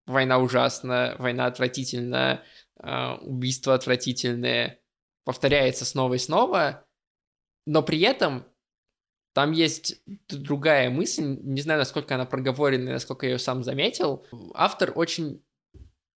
война 0.06 0.38
ужасна, 0.38 1.16
война 1.18 1.44
отвратительна, 1.44 2.42
убийства 2.82 3.74
отвратительные, 3.74 4.80
повторяется 5.24 5.84
снова 5.84 6.14
и 6.14 6.18
снова, 6.18 6.84
но 7.66 7.82
при 7.82 8.00
этом 8.00 8.44
там 9.34 9.52
есть 9.52 10.02
другая 10.28 10.90
мысль, 10.90 11.38
не 11.42 11.60
знаю, 11.62 11.78
насколько 11.78 12.14
она 12.14 12.26
проговорена, 12.26 12.92
насколько 12.92 13.26
я 13.26 13.32
ее 13.32 13.38
сам 13.38 13.62
заметил. 13.62 14.26
Автор 14.54 14.92
очень 14.94 15.42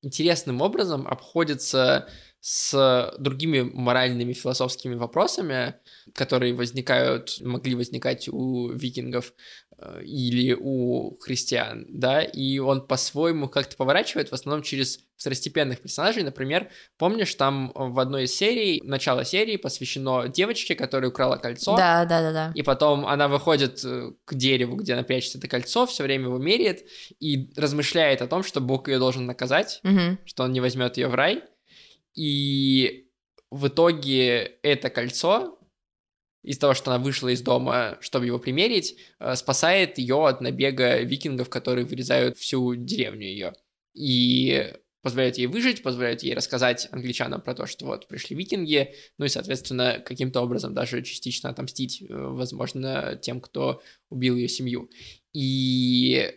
интересным 0.03 0.61
образом 0.61 1.07
обходится 1.07 2.09
с 2.41 3.13
другими 3.19 3.63
моральными 3.63 4.33
философскими 4.33 4.95
вопросами, 4.95 5.75
которые 6.15 6.55
возникают, 6.55 7.41
могли 7.41 7.75
возникать 7.75 8.29
у 8.29 8.71
викингов 8.71 9.33
э, 9.79 10.03
или 10.05 10.57
у 10.59 11.17
христиан, 11.19 11.87
да, 11.89 12.23
и 12.23 12.59
он 12.59 12.87
по-своему 12.87 13.49
как-то 13.49 13.77
поворачивает, 13.77 14.29
в 14.29 14.33
основном 14.33 14.63
через 14.63 15.01
второстепенных 15.17 15.81
персонажей, 15.81 16.23
например, 16.23 16.71
помнишь, 16.99 17.35
там 17.35 17.73
в 17.75 17.99
одной 17.99 18.25
из 18.25 18.37
серий, 18.37 18.81
начало 18.85 19.25
серии 19.25 19.57
посвящено 19.57 20.29
девочке, 20.29 20.75
которая 20.75 21.11
украла 21.11 21.39
кольцо. 21.39 21.77
Да, 21.77 22.05
да, 22.05 22.21
да, 22.21 22.33
да. 22.33 22.53
И 22.55 22.63
потом 22.63 23.07
она 23.07 23.27
выходит 23.27 23.83
э, 23.85 24.13
к 24.25 24.35
дереву, 24.35 24.77
где 24.77 24.93
она 24.93 25.03
прячет 25.03 25.37
это 25.37 25.49
кольцо, 25.49 25.87
все 25.87 26.05
время 26.05 26.27
его 26.27 26.39
меряет 26.39 26.85
и 27.19 27.51
размышляет 27.57 28.23
о 28.23 28.29
том, 28.29 28.43
что 28.43 28.61
Бог 28.61 28.89
ее 28.89 28.99
должен 28.99 29.27
наказать, 29.27 29.81
угу. 29.83 30.19
что 30.27 30.45
он 30.45 30.53
не 30.53 30.61
возьмет 30.61 30.97
ее 30.97 31.09
в 31.09 31.15
рай. 31.15 31.43
И 32.17 33.09
в 33.51 33.69
итоге 33.69 34.59
это 34.63 34.91
кольцо, 34.91 35.59
из 36.47 36.59
того, 36.59 36.75
что 36.75 36.93
она 36.93 37.03
вышла 37.03 37.29
из 37.29 37.43
дома, 37.43 37.99
чтобы 38.01 38.27
его 38.27 38.39
примерить, 38.39 38.97
э, 39.19 39.35
спасает 39.35 39.99
ее 39.99 40.27
от 40.27 40.41
набега 40.41 41.01
викингов, 41.01 41.51
которые 41.51 41.85
вырезают 41.85 42.39
всю 42.39 42.77
деревню 42.77 43.27
ее. 43.27 43.53
И 43.95 44.73
позволяет 45.03 45.39
ей 45.39 45.47
выжить, 45.47 45.83
позволяет 45.83 46.23
ей 46.23 46.35
рассказать 46.35 46.89
англичанам 46.93 47.41
про 47.41 47.55
то, 47.55 47.67
что 47.67 47.87
вот 47.87 48.07
пришли 48.07 48.37
викинги, 48.37 48.95
ну 49.19 49.25
и, 49.25 49.29
соответственно, 49.29 50.03
каким-то 50.05 50.41
образом 50.41 50.73
даже 50.73 51.03
частично 51.03 51.51
отомстить, 51.51 52.03
э, 52.03 52.07
возможно, 52.09 53.19
тем, 53.21 53.41
кто 53.41 53.83
убил 54.09 54.37
ее 54.37 54.49
семью. 54.49 54.89
И 55.33 56.33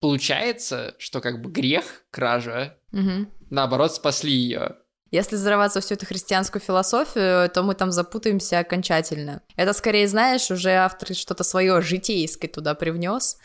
получается, 0.00 0.94
что 0.98 1.20
как 1.20 1.42
бы 1.42 1.50
грех, 1.50 2.06
кража, 2.10 2.78
угу. 2.92 3.26
наоборот, 3.50 3.92
спасли 3.92 4.32
ее. 4.32 4.76
Если 5.10 5.36
зарываться 5.36 5.80
всю 5.80 5.94
эту 5.94 6.06
христианскую 6.06 6.60
философию, 6.60 7.48
то 7.50 7.62
мы 7.62 7.74
там 7.74 7.92
запутаемся 7.92 8.58
окончательно. 8.58 9.42
Это 9.56 9.72
скорее, 9.72 10.08
знаешь, 10.08 10.50
уже 10.50 10.70
автор 10.72 11.14
что-то 11.14 11.44
свое 11.44 11.80
житейское 11.80 12.50
туда 12.50 12.74
привнес 12.74 13.38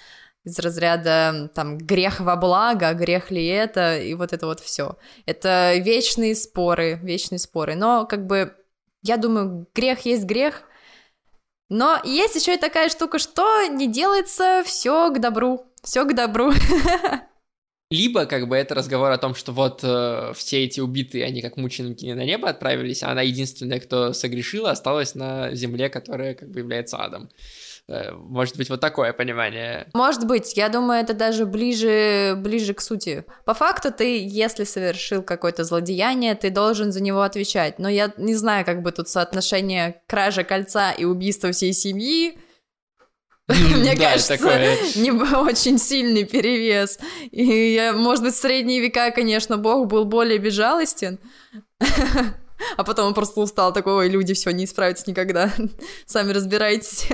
из 0.44 0.58
разряда 0.58 1.52
там 1.54 1.78
грех 1.78 2.20
во 2.20 2.36
благо, 2.36 2.94
грех 2.94 3.30
ли 3.30 3.46
это, 3.46 4.00
и 4.00 4.14
вот 4.16 4.34
это 4.34 4.48
вот 4.48 4.60
все. 4.60 4.98
Это 5.26 5.76
вечные 5.78 6.36
споры, 6.36 7.00
вечные 7.04 7.38
споры. 7.38 7.76
Но 7.76 8.08
как 8.08 8.26
бы 8.26 8.56
я 9.04 9.18
думаю, 9.18 9.68
грех 9.74 10.06
есть 10.06 10.24
грех, 10.24 10.64
но 11.70 12.00
есть 12.04 12.36
еще 12.36 12.56
и 12.56 12.60
такая 12.60 12.90
штука, 12.90 13.20
что 13.20 13.66
не 13.68 13.88
делается 13.88 14.64
все 14.66 15.10
к 15.12 15.20
добру, 15.20 15.66
все 15.84 16.06
к 16.06 16.14
добру. 16.14 16.52
Либо 17.92 18.26
как 18.26 18.48
бы 18.48 18.56
это 18.56 18.74
разговор 18.74 19.12
о 19.12 19.18
том, 19.18 19.36
что 19.36 19.52
вот 19.52 19.82
э, 19.84 20.32
все 20.34 20.64
эти 20.64 20.80
убитые, 20.80 21.26
они 21.26 21.42
как 21.42 21.58
мученики 21.58 22.06
на 22.06 22.24
небо 22.24 22.48
отправились, 22.48 23.04
а 23.04 23.12
она 23.12 23.22
единственная, 23.22 23.82
кто 23.82 24.14
согрешила, 24.14 24.72
осталась 24.72 25.14
на 25.14 25.54
земле, 25.54 25.90
которая 25.90 26.34
как 26.34 26.50
бы 26.50 26.60
является 26.60 26.98
адом. 26.98 27.30
Э, 27.90 28.12
может 28.14 28.56
быть, 28.56 28.70
вот 28.70 28.80
такое 28.80 29.12
понимание. 29.12 29.88
Может 29.94 30.26
быть, 30.26 30.56
я 30.56 30.70
думаю, 30.70 31.02
это 31.02 31.14
даже 31.14 31.46
ближе, 31.46 32.36
ближе 32.38 32.74
к 32.74 32.80
сути. 32.80 33.26
По 33.46 33.54
факту 33.54 33.92
ты, 33.92 34.26
если 34.26 34.64
совершил 34.64 35.22
какое-то 35.22 35.66
злодеяние, 35.66 36.36
ты 36.36 36.50
должен 36.50 36.94
за 36.94 37.04
него 37.04 37.22
отвечать. 37.22 37.78
Но 37.78 37.90
я 37.90 38.14
не 38.16 38.36
знаю, 38.36 38.66
как 38.66 38.84
бы 38.84 38.94
тут 38.94 39.10
соотношение 39.10 40.02
кражи 40.08 40.46
кольца 40.46 40.94
и 40.94 41.04
убийства 41.04 41.52
всей 41.52 41.74
семьи 41.74 42.38
Мне 43.52 43.96
кажется, 43.98 44.36
не 44.96 45.12
очень 45.12 45.78
сильный 45.78 46.24
перевес. 46.24 47.00
И, 47.32 47.92
может 47.96 48.24
быть, 48.24 48.34
в 48.34 48.38
средние 48.38 48.80
века, 48.82 49.12
конечно, 49.12 49.58
Бог 49.58 49.88
был 49.88 50.06
более 50.06 50.38
безжалостен. 50.38 51.20
А 52.78 52.84
потом 52.84 53.08
он 53.08 53.14
просто 53.16 53.40
устал 53.42 53.74
такого, 53.74 54.06
и 54.06 54.10
люди 54.10 54.36
все 54.36 54.52
не 54.52 54.66
исправятся 54.66 55.10
никогда. 55.10 55.52
Сами 56.06 56.32
разбирайтесь. 56.32 57.08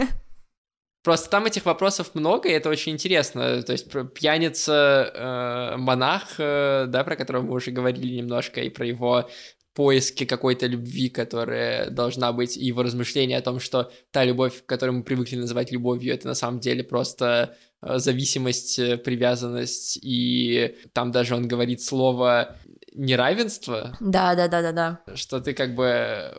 Просто 1.04 1.30
там 1.30 1.45
этих 1.45 1.65
вопросов 1.65 2.15
много, 2.15 2.50
и 2.50 2.52
это 2.52 2.69
очень 2.69 2.91
интересно. 2.91 3.62
То 3.63 3.71
есть 3.71 3.89
пьяница, 4.13 5.12
э, 5.13 5.78
монах, 5.78 6.36
э, 6.38 6.86
да, 6.89 7.06
про 7.06 7.15
которого 7.15 7.43
мы 7.43 7.54
уже 7.54 7.71
говорили 7.71 8.17
немножко, 8.17 8.60
и 8.60 8.69
про 8.69 8.86
его 8.86 9.30
поиске 9.78 10.26
какой-то 10.26 10.66
любви, 10.66 11.08
которая 11.08 11.92
должна 11.92 12.34
быть, 12.34 12.58
и 12.58 12.66
его 12.66 12.82
размышления 12.82 13.38
о 13.38 13.44
том, 13.44 13.60
что 13.60 13.92
та 14.10 14.26
любовь, 14.26 14.63
которую 14.66 14.98
мы 14.98 15.04
привыкли 15.04 15.36
называть 15.36 15.72
любовью, 15.72 16.16
это 16.16 16.28
на 16.28 16.34
самом 16.34 16.60
деле 16.60 16.84
просто 16.84 17.56
э, 17.84 18.00
зависимость, 18.00 18.80
э, 18.80 18.98
привязанность, 18.98 20.00
и 20.02 20.76
там 20.94 21.12
даже 21.12 21.36
он 21.36 21.48
говорит 21.48 21.84
слово 21.84 22.58
неравенство. 22.92 23.96
Да, 24.00 24.34
да, 24.34 24.48
да, 24.48 24.63
да, 24.63 24.72
да. 24.72 25.16
Что 25.16 25.40
ты 25.40 25.54
как 25.54 25.76
бы 25.76 25.86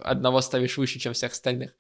одного 0.03 0.40
ставишь 0.40 0.77
выше, 0.77 0.98
чем 0.98 1.12
всех 1.12 1.31
остальных. 1.31 1.70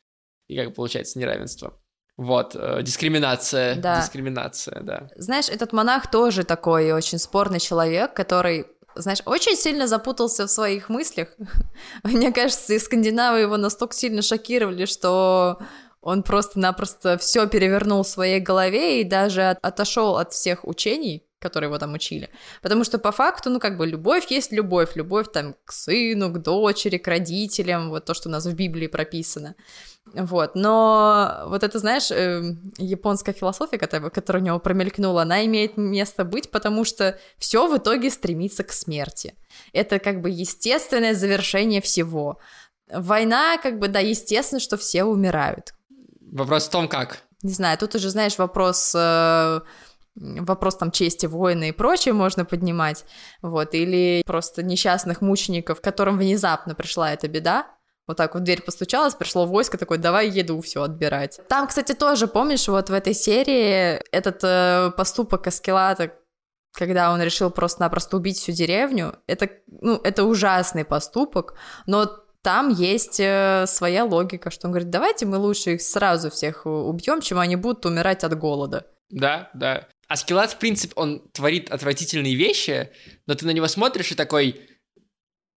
И 0.46 0.56
как 0.56 0.76
получается 0.76 1.18
неравенство. 1.18 1.72
Вот, 2.16 2.54
э, 2.54 2.82
дискриминация, 2.84 3.74
да. 3.74 4.00
дискриминация, 4.00 4.80
да. 4.82 5.08
Знаешь, 5.16 5.48
этот 5.48 5.72
монах 5.72 6.08
тоже 6.08 6.44
такой 6.44 6.92
очень 6.92 7.18
спорный 7.18 7.58
человек, 7.58 8.14
который 8.14 8.66
знаешь, 9.00 9.20
очень 9.24 9.56
сильно 9.56 9.86
запутался 9.86 10.46
в 10.46 10.50
своих 10.50 10.88
мыслях. 10.88 11.28
Мне 12.02 12.32
кажется, 12.32 12.74
и 12.74 12.78
скандинавы 12.78 13.40
его 13.40 13.56
настолько 13.56 13.94
сильно 13.94 14.22
шокировали, 14.22 14.84
что 14.84 15.58
он 16.00 16.22
просто-напросто 16.22 17.18
все 17.18 17.46
перевернул 17.46 18.02
в 18.02 18.08
своей 18.08 18.40
голове 18.40 19.00
и 19.00 19.04
даже 19.04 19.56
отошел 19.62 20.16
от 20.16 20.32
всех 20.32 20.66
учений, 20.66 21.24
которые 21.38 21.68
его 21.68 21.78
там 21.78 21.94
учили. 21.94 22.30
Потому 22.62 22.84
что 22.84 22.98
по 22.98 23.12
факту, 23.12 23.50
ну, 23.50 23.60
как 23.60 23.76
бы, 23.76 23.86
любовь 23.86 24.30
есть 24.30 24.52
любовь. 24.52 24.96
Любовь 24.96 25.26
там 25.32 25.54
к 25.64 25.72
сыну, 25.72 26.30
к 26.30 26.38
дочери, 26.38 26.98
к 26.98 27.06
родителям, 27.06 27.90
вот 27.90 28.04
то, 28.04 28.14
что 28.14 28.28
у 28.28 28.32
нас 28.32 28.46
в 28.46 28.54
Библии 28.54 28.86
прописано. 28.86 29.54
Вот, 30.14 30.54
но 30.54 31.44
вот 31.46 31.62
это, 31.62 31.78
знаешь, 31.78 32.10
э, 32.10 32.56
японская 32.78 33.34
философия, 33.34 33.78
которая, 33.78 34.10
которая 34.10 34.42
у 34.42 34.46
него 34.46 34.58
промелькнула, 34.58 35.22
она 35.22 35.44
имеет 35.44 35.76
место 35.76 36.24
быть, 36.24 36.50
потому 36.50 36.84
что 36.84 37.18
все 37.38 37.66
в 37.66 37.76
итоге 37.76 38.10
стремится 38.10 38.64
к 38.64 38.72
смерти. 38.72 39.34
Это 39.72 39.98
как 39.98 40.20
бы 40.20 40.30
естественное 40.30 41.14
завершение 41.14 41.80
всего. 41.80 42.38
Война, 42.90 43.58
как 43.58 43.78
бы, 43.78 43.88
да, 43.88 44.00
естественно, 44.00 44.60
что 44.60 44.76
все 44.76 45.04
умирают. 45.04 45.74
Вопрос 46.32 46.68
в 46.68 46.70
том, 46.70 46.88
как. 46.88 47.22
Не 47.42 47.52
знаю, 47.52 47.78
тут 47.78 47.94
уже, 47.94 48.10
знаешь, 48.10 48.38
вопрос... 48.38 48.92
Э, 48.94 49.60
вопрос 50.16 50.76
там 50.76 50.90
чести 50.90 51.26
воина 51.26 51.68
и 51.68 51.72
прочее 51.72 52.12
можно 52.12 52.44
поднимать, 52.44 53.04
вот, 53.40 53.74
или 53.74 54.22
просто 54.26 54.64
несчастных 54.64 55.20
мучеников, 55.20 55.80
которым 55.80 56.18
внезапно 56.18 56.74
пришла 56.74 57.12
эта 57.12 57.28
беда, 57.28 57.68
вот 58.08 58.16
так 58.16 58.34
вот 58.34 58.42
дверь 58.42 58.62
постучалась, 58.62 59.14
пришло 59.14 59.46
войско, 59.46 59.78
такое, 59.78 59.98
давай 59.98 60.28
еду 60.28 60.60
все 60.62 60.82
отбирать. 60.82 61.40
Там, 61.48 61.68
кстати, 61.68 61.92
тоже, 61.92 62.26
помнишь, 62.26 62.66
вот 62.66 62.88
в 62.88 62.92
этой 62.92 63.14
серии 63.14 64.02
этот 64.10 64.40
э, 64.42 64.90
поступок 64.96 65.46
Аскелата, 65.46 66.14
когда 66.72 67.12
он 67.12 67.22
решил 67.22 67.50
просто-напросто 67.50 68.16
убить 68.16 68.38
всю 68.38 68.52
деревню, 68.52 69.16
это, 69.26 69.50
ну, 69.66 70.00
это 70.02 70.24
ужасный 70.24 70.84
поступок, 70.84 71.54
но 71.86 72.06
там 72.42 72.70
есть 72.70 73.20
э, 73.20 73.66
своя 73.66 74.04
логика, 74.04 74.50
что 74.50 74.68
он 74.68 74.72
говорит, 74.72 74.90
давайте 74.90 75.26
мы 75.26 75.36
лучше 75.36 75.74
их 75.74 75.82
сразу 75.82 76.30
всех 76.30 76.64
убьем, 76.64 77.20
чем 77.20 77.38
они 77.38 77.56
будут 77.56 77.84
умирать 77.84 78.24
от 78.24 78.38
голода. 78.38 78.86
Да, 79.10 79.50
да. 79.52 79.86
Аскелат, 80.08 80.52
в 80.52 80.58
принципе, 80.58 80.94
он 80.96 81.28
творит 81.32 81.70
отвратительные 81.70 82.34
вещи, 82.34 82.90
но 83.26 83.34
ты 83.34 83.44
на 83.44 83.50
него 83.50 83.66
смотришь 83.66 84.12
и 84.12 84.14
такой, 84.14 84.62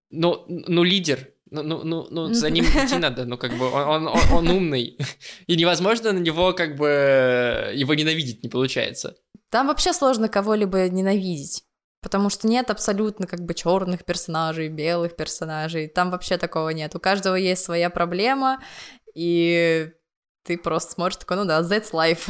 ну, 0.09 0.43
ну 0.47 0.83
лидер, 0.83 1.29
ну, 1.51 1.63
ну, 1.63 1.83
ну, 1.83 2.07
ну, 2.09 2.33
за 2.33 2.49
ним 2.49 2.65
идти 2.65 2.97
надо, 2.97 3.25
ну, 3.25 3.37
как 3.37 3.53
бы, 3.53 3.69
он, 3.69 4.07
он, 4.07 4.19
он 4.31 4.49
умный, 4.49 4.97
и 5.47 5.55
невозможно 5.55 6.13
на 6.13 6.19
него, 6.19 6.53
как 6.53 6.77
бы, 6.77 7.71
его 7.75 7.93
ненавидеть 7.93 8.41
не 8.41 8.49
получается. 8.49 9.15
Там 9.49 9.67
вообще 9.67 9.91
сложно 9.91 10.29
кого-либо 10.29 10.87
ненавидеть, 10.89 11.63
потому 12.01 12.29
что 12.29 12.47
нет 12.47 12.69
абсолютно, 12.69 13.27
как 13.27 13.41
бы, 13.41 13.53
черных 13.53 14.05
персонажей, 14.05 14.69
белых 14.69 15.17
персонажей, 15.17 15.87
там 15.89 16.09
вообще 16.09 16.37
такого 16.37 16.69
нет, 16.69 16.95
у 16.95 16.99
каждого 16.99 17.35
есть 17.35 17.63
своя 17.63 17.89
проблема, 17.89 18.63
и 19.13 19.91
ты 20.43 20.57
просто 20.57 20.93
смотришь 20.93 21.17
такой, 21.17 21.37
ну 21.37 21.45
да, 21.45 21.61
that's 21.61 21.91
life. 21.91 22.29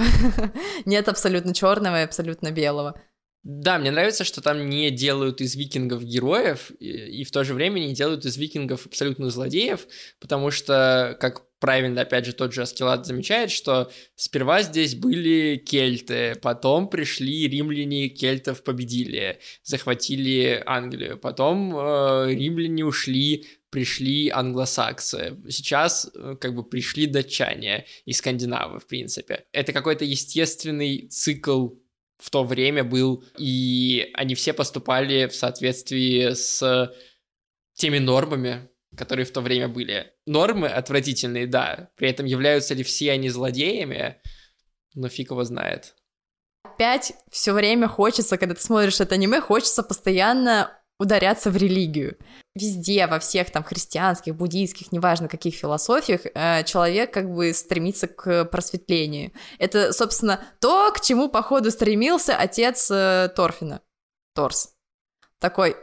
Нет 0.85 1.07
абсолютно 1.07 1.53
черного 1.53 2.01
и 2.01 2.03
абсолютно 2.03 2.51
белого. 2.51 2.99
Да, 3.43 3.79
мне 3.79 3.89
нравится, 3.89 4.23
что 4.23 4.39
там 4.39 4.69
не 4.69 4.91
делают 4.91 5.41
из 5.41 5.55
викингов 5.55 6.03
героев, 6.03 6.71
и, 6.79 7.21
и 7.21 7.23
в 7.23 7.31
то 7.31 7.43
же 7.43 7.55
время 7.55 7.79
не 7.79 7.93
делают 7.93 8.23
из 8.25 8.37
викингов 8.37 8.85
абсолютно 8.85 9.31
злодеев, 9.31 9.87
потому 10.19 10.51
что, 10.51 11.17
как 11.19 11.43
правильно, 11.59 12.01
опять 12.01 12.25
же, 12.25 12.33
тот 12.33 12.53
же 12.53 12.61
Аскелат 12.61 13.07
замечает, 13.07 13.49
что 13.49 13.91
сперва 14.15 14.61
здесь 14.61 14.93
были 14.93 15.57
кельты, 15.57 16.35
потом 16.41 16.87
пришли 16.87 17.47
римляне, 17.47 18.09
кельтов 18.09 18.63
победили, 18.63 19.39
захватили 19.63 20.61
Англию, 20.67 21.17
потом 21.17 21.75
э, 21.75 22.33
римляне 22.35 22.85
ушли, 22.85 23.47
пришли 23.71 24.29
англосаксы, 24.29 25.37
сейчас 25.49 26.11
э, 26.13 26.35
как 26.39 26.53
бы 26.53 26.63
пришли 26.63 27.07
датчане 27.07 27.85
и 28.05 28.13
скандинавы, 28.13 28.79
в 28.79 28.85
принципе. 28.85 29.45
Это 29.51 29.73
какой-то 29.73 30.05
естественный 30.05 31.07
цикл 31.07 31.69
в 32.21 32.29
то 32.29 32.43
время 32.43 32.83
был, 32.83 33.23
и 33.37 34.11
они 34.13 34.35
все 34.35 34.53
поступали 34.53 35.27
в 35.27 35.35
соответствии 35.35 36.33
с 36.33 36.93
теми 37.73 37.97
нормами, 37.97 38.69
которые 38.95 39.25
в 39.25 39.31
то 39.31 39.41
время 39.41 39.67
были. 39.67 40.13
Нормы 40.27 40.67
отвратительные, 40.67 41.47
да. 41.47 41.89
При 41.95 42.09
этом 42.09 42.27
являются 42.27 42.75
ли 42.75 42.83
все 42.83 43.11
они 43.11 43.29
злодеями, 43.29 44.21
но 44.93 45.09
фиг 45.09 45.31
его 45.31 45.43
знает. 45.43 45.95
Опять 46.63 47.13
все 47.31 47.53
время 47.53 47.87
хочется, 47.87 48.37
когда 48.37 48.53
ты 48.53 48.61
смотришь 48.61 49.01
это 49.01 49.15
аниме, 49.15 49.41
хочется 49.41 49.81
постоянно 49.81 50.79
ударяться 51.01 51.49
в 51.49 51.57
религию. 51.57 52.15
Везде, 52.55 53.07
во 53.07 53.17
всех 53.17 53.49
там 53.49 53.63
христианских, 53.63 54.35
буддийских, 54.35 54.91
неважно 54.91 55.27
каких 55.27 55.55
философиях, 55.55 56.21
э, 56.25 56.63
человек 56.63 57.11
как 57.11 57.33
бы 57.33 57.53
стремится 57.53 58.07
к 58.07 58.45
просветлению. 58.45 59.31
Это, 59.57 59.93
собственно, 59.93 60.39
то, 60.59 60.91
к 60.91 61.01
чему, 61.01 61.27
походу, 61.27 61.71
стремился 61.71 62.35
отец 62.37 62.91
э, 62.91 63.29
Торфина. 63.35 63.81
Торс. 64.35 64.75
Такой, 65.39 65.75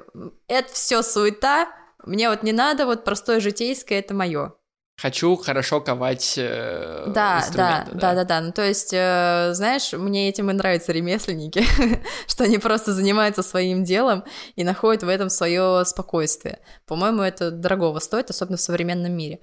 это 0.47 0.73
все 0.73 1.03
суета, 1.03 1.69
мне 2.05 2.31
вот 2.31 2.45
не 2.45 2.53
надо, 2.53 2.87
вот 2.87 3.05
простое 3.05 3.41
житейское, 3.41 3.99
это 3.99 4.15
мое. 4.15 4.55
Хочу 5.01 5.37
хорошо 5.37 5.81
ковать 5.81 6.35
э, 6.37 7.05
да, 7.07 7.47
да, 7.55 7.87
да, 7.87 7.93
да, 7.93 8.15
да, 8.15 8.25
да. 8.25 8.41
Ну 8.41 8.51
то 8.51 8.67
есть, 8.67 8.93
э, 8.93 9.51
знаешь, 9.53 9.93
мне 9.93 10.29
этим 10.29 10.51
и 10.51 10.53
нравятся 10.53 10.91
ремесленники, 10.91 11.63
что 12.27 12.43
они 12.43 12.59
просто 12.59 12.93
занимаются 12.93 13.45
своим 13.45 13.85
делом 13.85 14.25
и 14.57 14.65
находят 14.65 15.05
в 15.05 15.09
этом 15.09 15.31
свое 15.31 15.85
спокойствие. 15.85 16.59
По-моему, 16.85 17.23
это 17.23 17.53
дорогого 17.53 18.01
стоит, 18.01 18.31
особенно 18.31 18.57
в 18.57 18.61
современном 18.61 19.13
мире. 19.13 19.39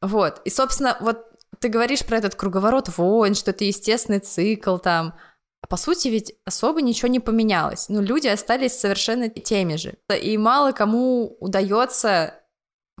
Вот. 0.00 0.40
И, 0.44 0.50
собственно, 0.50 0.96
вот 1.00 1.18
ты 1.58 1.68
говоришь 1.68 2.06
про 2.06 2.18
этот 2.18 2.36
круговорот 2.36 2.96
войн, 2.96 3.34
что 3.34 3.50
это 3.50 3.64
естественный 3.64 4.20
цикл 4.20 4.78
там. 4.78 5.14
А 5.62 5.66
по 5.66 5.76
сути 5.76 6.06
ведь 6.06 6.32
особо 6.44 6.80
ничего 6.80 7.08
не 7.08 7.18
поменялось. 7.18 7.88
Ну, 7.88 8.02
люди 8.02 8.28
остались 8.28 8.78
совершенно 8.78 9.28
теми 9.28 9.74
же. 9.74 9.96
И 10.22 10.38
мало 10.38 10.70
кому 10.70 11.36
удается 11.40 12.34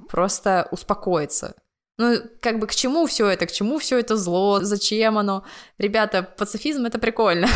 просто 0.08 0.66
успокоиться 0.72 1.54
ну, 1.98 2.20
как 2.40 2.58
бы 2.58 2.66
к 2.66 2.74
чему 2.74 3.06
все 3.06 3.28
это, 3.28 3.46
к 3.46 3.52
чему 3.52 3.78
все 3.78 3.98
это 3.98 4.16
зло, 4.16 4.60
зачем 4.62 5.16
оно? 5.18 5.44
Ребята, 5.78 6.22
пацифизм 6.22 6.84
это 6.84 6.98
прикольно. 6.98 7.48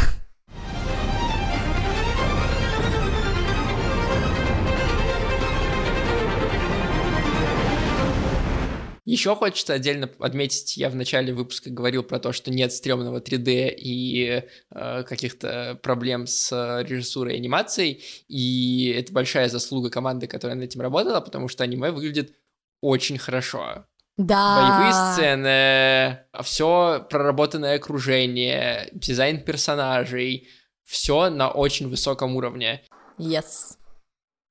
Еще 9.04 9.34
хочется 9.34 9.74
отдельно 9.74 10.08
отметить, 10.20 10.76
я 10.76 10.88
в 10.88 10.94
начале 10.94 11.34
выпуска 11.34 11.68
говорил 11.68 12.04
про 12.04 12.20
то, 12.20 12.32
что 12.32 12.52
нет 12.52 12.72
стрёмного 12.72 13.18
3D 13.18 13.74
и 13.76 14.44
э, 14.70 15.02
каких-то 15.02 15.80
проблем 15.82 16.28
с 16.28 16.52
режиссурой 16.86 17.34
и 17.34 17.38
анимацией, 17.38 18.04
и 18.28 18.94
это 18.96 19.12
большая 19.12 19.48
заслуга 19.48 19.90
команды, 19.90 20.28
которая 20.28 20.54
над 20.54 20.66
этим 20.66 20.80
работала, 20.80 21.20
потому 21.20 21.48
что 21.48 21.64
аниме 21.64 21.90
выглядит 21.90 22.36
очень 22.80 23.18
хорошо. 23.18 23.84
Да. 24.20 24.76
Боевые 24.76 24.92
сцены, 25.14 26.42
все 26.42 27.06
проработанное 27.08 27.76
окружение, 27.76 28.90
дизайн 28.92 29.42
персонажей, 29.42 30.46
все 30.84 31.30
на 31.30 31.50
очень 31.50 31.88
высоком 31.88 32.36
уровне. 32.36 32.82
Yes. 33.16 33.78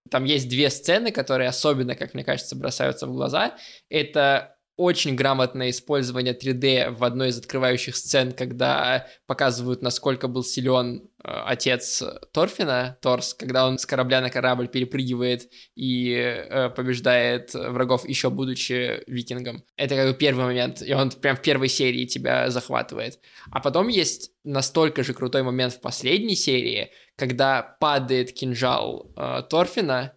Там 0.10 0.26
есть 0.26 0.50
две 0.50 0.72
сцены, 0.72 1.12
которые 1.12 1.50
особенно, 1.50 1.94
как 1.96 2.16
мне 2.16 2.24
кажется, 2.24 2.56
бросаются 2.56 3.06
в 3.06 3.14
глаза. 3.14 3.58
Это 3.90 4.56
очень 4.80 5.16
грамотное 5.16 5.72
использование 5.72 6.34
3D 6.34 6.92
в 6.92 7.04
одной 7.04 7.30
из 7.30 7.38
открывающих 7.38 7.98
сцен, 7.98 8.32
когда 8.32 9.08
показывают, 9.28 9.82
насколько 9.82 10.30
был 10.30 10.42
силен 10.42 11.10
э, 11.22 11.28
отец 11.28 12.02
Торфина, 12.32 12.98
Торс, 13.02 13.34
когда 13.34 13.68
он 13.68 13.78
с 13.78 13.86
корабля 13.86 14.22
на 14.22 14.30
корабль 14.30 14.70
перепрыгивает 14.70 15.52
и 15.76 16.14
э, 16.14 16.70
побеждает 16.70 17.54
врагов, 17.54 18.08
еще 18.08 18.30
будучи 18.30 19.04
викингом. 19.06 19.66
Это 19.76 19.96
как 19.96 20.14
бы 20.14 20.18
первый 20.18 20.46
момент, 20.46 20.82
и 20.82 20.94
он 20.94 21.12
прям 21.12 21.36
в 21.36 21.42
первой 21.42 21.68
серии 21.68 22.06
тебя 22.06 22.50
захватывает. 22.50 23.20
А 23.52 23.60
потом 23.60 23.90
есть 23.90 24.32
настолько 24.46 25.04
же 25.04 25.14
крутой 25.14 25.44
момент 25.44 25.74
в 25.74 25.82
последней 25.82 26.38
серии, 26.38 26.92
когда 27.18 27.64
падает 27.82 28.32
кинжал 28.32 29.12
э, 29.18 29.44
Торфина, 29.50 30.14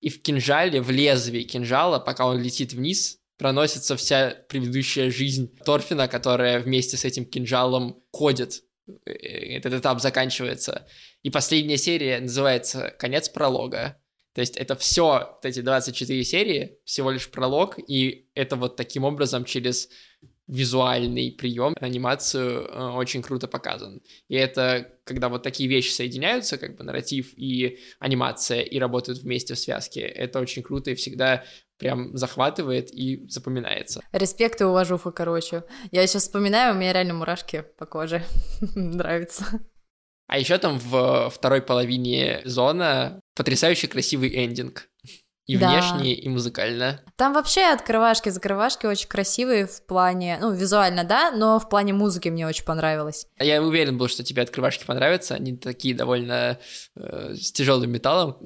и 0.00 0.08
в 0.08 0.20
кинжале, 0.22 0.80
в 0.80 0.90
лезвии 0.90 1.42
кинжала, 1.42 2.00
пока 2.00 2.26
он 2.26 2.40
летит 2.40 2.72
вниз, 2.72 3.19
проносится 3.40 3.96
вся 3.96 4.36
предыдущая 4.50 5.10
жизнь 5.10 5.50
Торфина, 5.64 6.08
которая 6.08 6.60
вместе 6.60 6.98
с 6.98 7.06
этим 7.06 7.24
кинжалом 7.24 8.02
ходит. 8.12 8.62
Э, 9.06 9.12
этот 9.12 9.72
этап 9.72 10.02
заканчивается. 10.02 10.86
И 11.22 11.30
последняя 11.30 11.78
серия 11.78 12.20
называется 12.20 12.94
«Конец 12.98 13.30
пролога». 13.30 13.96
То 14.34 14.42
есть 14.42 14.58
это 14.58 14.76
все, 14.76 15.30
вот 15.32 15.46
эти 15.46 15.60
24 15.62 16.22
серии, 16.22 16.78
всего 16.84 17.10
лишь 17.10 17.30
пролог, 17.30 17.78
и 17.78 18.28
это 18.34 18.56
вот 18.56 18.76
таким 18.76 19.04
образом 19.04 19.46
через 19.46 19.88
визуальный 20.46 21.32
прием, 21.32 21.74
анимацию 21.80 22.66
э, 22.66 22.90
очень 22.90 23.22
круто 23.22 23.48
показан. 23.48 24.02
И 24.28 24.34
это, 24.34 24.98
когда 25.04 25.30
вот 25.30 25.42
такие 25.42 25.66
вещи 25.66 25.92
соединяются, 25.92 26.58
как 26.58 26.76
бы 26.76 26.84
нарратив 26.84 27.32
и 27.38 27.78
анимация, 28.00 28.60
и 28.60 28.78
работают 28.78 29.20
вместе 29.20 29.54
в 29.54 29.58
связке, 29.58 30.00
это 30.02 30.40
очень 30.40 30.62
круто 30.62 30.90
и 30.90 30.94
всегда 30.94 31.44
прям 31.80 32.16
захватывает 32.16 32.92
и 32.92 33.26
запоминается. 33.28 34.00
Респект 34.12 34.60
и 34.60 34.64
уважуха, 34.64 35.10
короче. 35.10 35.64
Я 35.90 36.06
сейчас 36.06 36.24
вспоминаю, 36.24 36.74
у 36.74 36.78
меня 36.78 36.92
реально 36.92 37.14
мурашки 37.14 37.64
по 37.78 37.86
коже. 37.86 38.22
Нравится. 38.74 39.44
А 40.28 40.38
еще 40.38 40.58
там 40.58 40.78
в 40.78 41.30
второй 41.30 41.60
половине 41.62 42.42
зона 42.44 43.18
потрясающе 43.34 43.88
красивый 43.88 44.44
эндинг. 44.44 44.88
И 45.50 45.56
да. 45.56 45.68
внешне, 45.68 46.14
и 46.14 46.28
музыкально. 46.28 47.00
Там 47.16 47.32
вообще 47.32 47.62
открывашки-закрывашки 47.62 48.86
очень 48.86 49.08
красивые 49.08 49.66
в 49.66 49.82
плане, 49.84 50.38
ну, 50.40 50.52
визуально, 50.52 51.02
да, 51.02 51.32
но 51.32 51.58
в 51.58 51.68
плане 51.68 51.92
музыки 51.92 52.28
мне 52.28 52.46
очень 52.46 52.64
понравилось. 52.64 53.26
Я 53.36 53.60
уверен 53.60 53.98
был, 53.98 54.06
что 54.06 54.22
тебе 54.22 54.42
открывашки 54.42 54.84
понравятся, 54.86 55.34
они 55.34 55.56
такие 55.56 55.92
довольно 55.92 56.60
э, 56.94 57.34
с 57.34 57.50
тяжелым 57.50 57.90
металлом. 57.90 58.38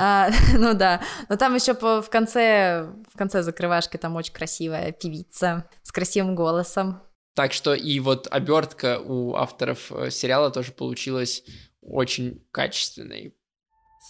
А, 0.00 0.30
ну 0.54 0.72
да, 0.72 1.02
но 1.28 1.36
там 1.36 1.54
еще 1.54 1.74
по, 1.74 2.00
в 2.00 2.08
конце, 2.08 2.94
в 3.12 3.18
конце 3.18 3.42
закрывашки 3.42 3.98
там 3.98 4.16
очень 4.16 4.32
красивая 4.32 4.92
певица 4.92 5.68
с 5.82 5.92
красивым 5.92 6.34
голосом. 6.34 7.02
Так 7.34 7.52
что 7.52 7.74
и 7.74 8.00
вот 8.00 8.26
обертка 8.30 9.00
у 9.04 9.34
авторов 9.34 9.92
э, 9.92 10.10
сериала 10.10 10.50
тоже 10.50 10.72
получилась 10.72 11.44
очень 11.82 12.42
качественной. 12.52 13.34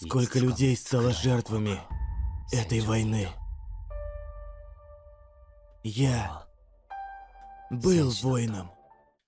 Сколько 0.01 0.39
людей 0.39 0.77
стало 0.77 1.11
жертвами 1.11 1.81
этой 2.51 2.79
войны. 2.81 3.29
Я 5.83 6.45
был 7.69 8.09
воином. 8.21 8.71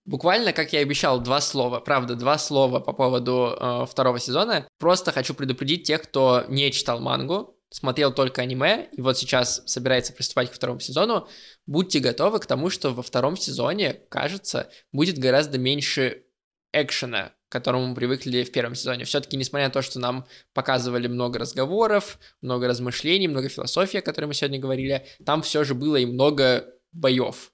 Буквально, 0.06 0.52
как 0.52 0.74
я 0.74 0.80
и 0.80 0.84
обещал, 0.84 1.22
два 1.22 1.40
слова. 1.42 1.80
Правда, 1.80 2.16
два 2.16 2.38
слова 2.38 2.80
по 2.80 2.92
поводу 2.92 3.56
э, 3.58 3.86
второго 3.88 4.20
сезона. 4.20 4.68
Просто 4.80 5.12
хочу 5.12 5.34
предупредить 5.36 5.84
тех, 5.84 6.02
кто 6.02 6.44
не 6.50 6.72
читал 6.72 7.00
мангу, 7.00 7.56
смотрел 7.70 8.12
только 8.12 8.42
аниме, 8.42 8.90
и 8.92 9.02
вот 9.02 9.18
сейчас 9.18 9.62
собирается 9.68 10.12
приступать 10.12 10.50
к 10.50 10.54
второму 10.56 10.80
сезону. 10.80 11.28
Будьте 11.68 12.00
готовы 12.00 12.40
к 12.40 12.48
тому, 12.48 12.72
что 12.72 12.90
во 12.90 13.04
втором 13.04 13.38
сезоне, 13.38 13.94
кажется, 14.10 14.72
будет 14.92 15.20
гораздо 15.20 15.60
меньше 15.60 16.26
экшена, 16.74 17.34
которому 17.52 17.88
мы 17.88 17.96
привыкли 17.96 18.44
в 18.44 18.52
первом 18.52 18.76
сезоне. 18.76 19.04
Все-таки, 19.04 19.36
несмотря 19.36 19.68
на 19.68 19.74
то, 19.74 19.82
что 19.82 20.00
нам 20.00 20.26
показывали 20.54 21.08
много 21.08 21.38
разговоров, 21.38 22.18
много 22.42 22.68
размышлений, 22.68 23.28
много 23.28 23.50
философии, 23.50 23.98
о 23.98 24.02
которой 24.02 24.26
мы 24.26 24.34
сегодня 24.34 24.58
говорили, 24.58 25.06
там 25.26 25.42
все 25.42 25.66
же 25.66 25.76
было 25.76 25.98
и 25.98 26.06
много 26.06 26.66
боев. 26.94 27.52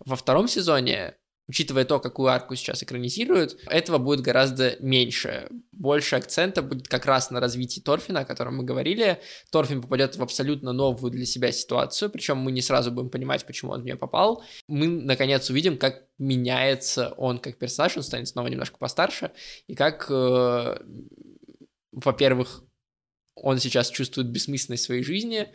Во 0.00 0.16
втором 0.16 0.48
сезоне 0.48 1.14
учитывая 1.50 1.84
то, 1.84 1.98
какую 1.98 2.28
арку 2.28 2.54
сейчас 2.54 2.84
экранизируют, 2.84 3.58
этого 3.66 3.98
будет 3.98 4.20
гораздо 4.20 4.76
меньше. 4.78 5.48
Больше 5.72 6.14
акцента 6.14 6.62
будет 6.62 6.86
как 6.86 7.06
раз 7.06 7.32
на 7.32 7.40
развитии 7.40 7.80
Торфина, 7.80 8.20
о 8.20 8.24
котором 8.24 8.58
мы 8.58 8.64
говорили. 8.64 9.20
Торфин 9.50 9.82
попадет 9.82 10.14
в 10.14 10.22
абсолютно 10.22 10.72
новую 10.72 11.10
для 11.10 11.26
себя 11.26 11.50
ситуацию, 11.50 12.08
причем 12.08 12.36
мы 12.36 12.52
не 12.52 12.62
сразу 12.62 12.92
будем 12.92 13.10
понимать, 13.10 13.44
почему 13.46 13.72
он 13.72 13.82
в 13.82 13.84
нее 13.84 13.96
попал. 13.96 14.44
Мы, 14.68 14.86
наконец, 14.86 15.50
увидим, 15.50 15.76
как 15.76 16.04
меняется 16.18 17.14
он 17.16 17.40
как 17.40 17.58
персонаж, 17.58 17.96
он 17.96 18.04
станет 18.04 18.28
снова 18.28 18.46
немножко 18.46 18.78
постарше, 18.78 19.32
и 19.66 19.74
как, 19.74 20.06
э, 20.08 20.78
во-первых, 21.90 22.62
он 23.34 23.58
сейчас 23.58 23.90
чувствует 23.90 24.28
бессмысленность 24.28 24.84
своей 24.84 25.02
жизни, 25.02 25.48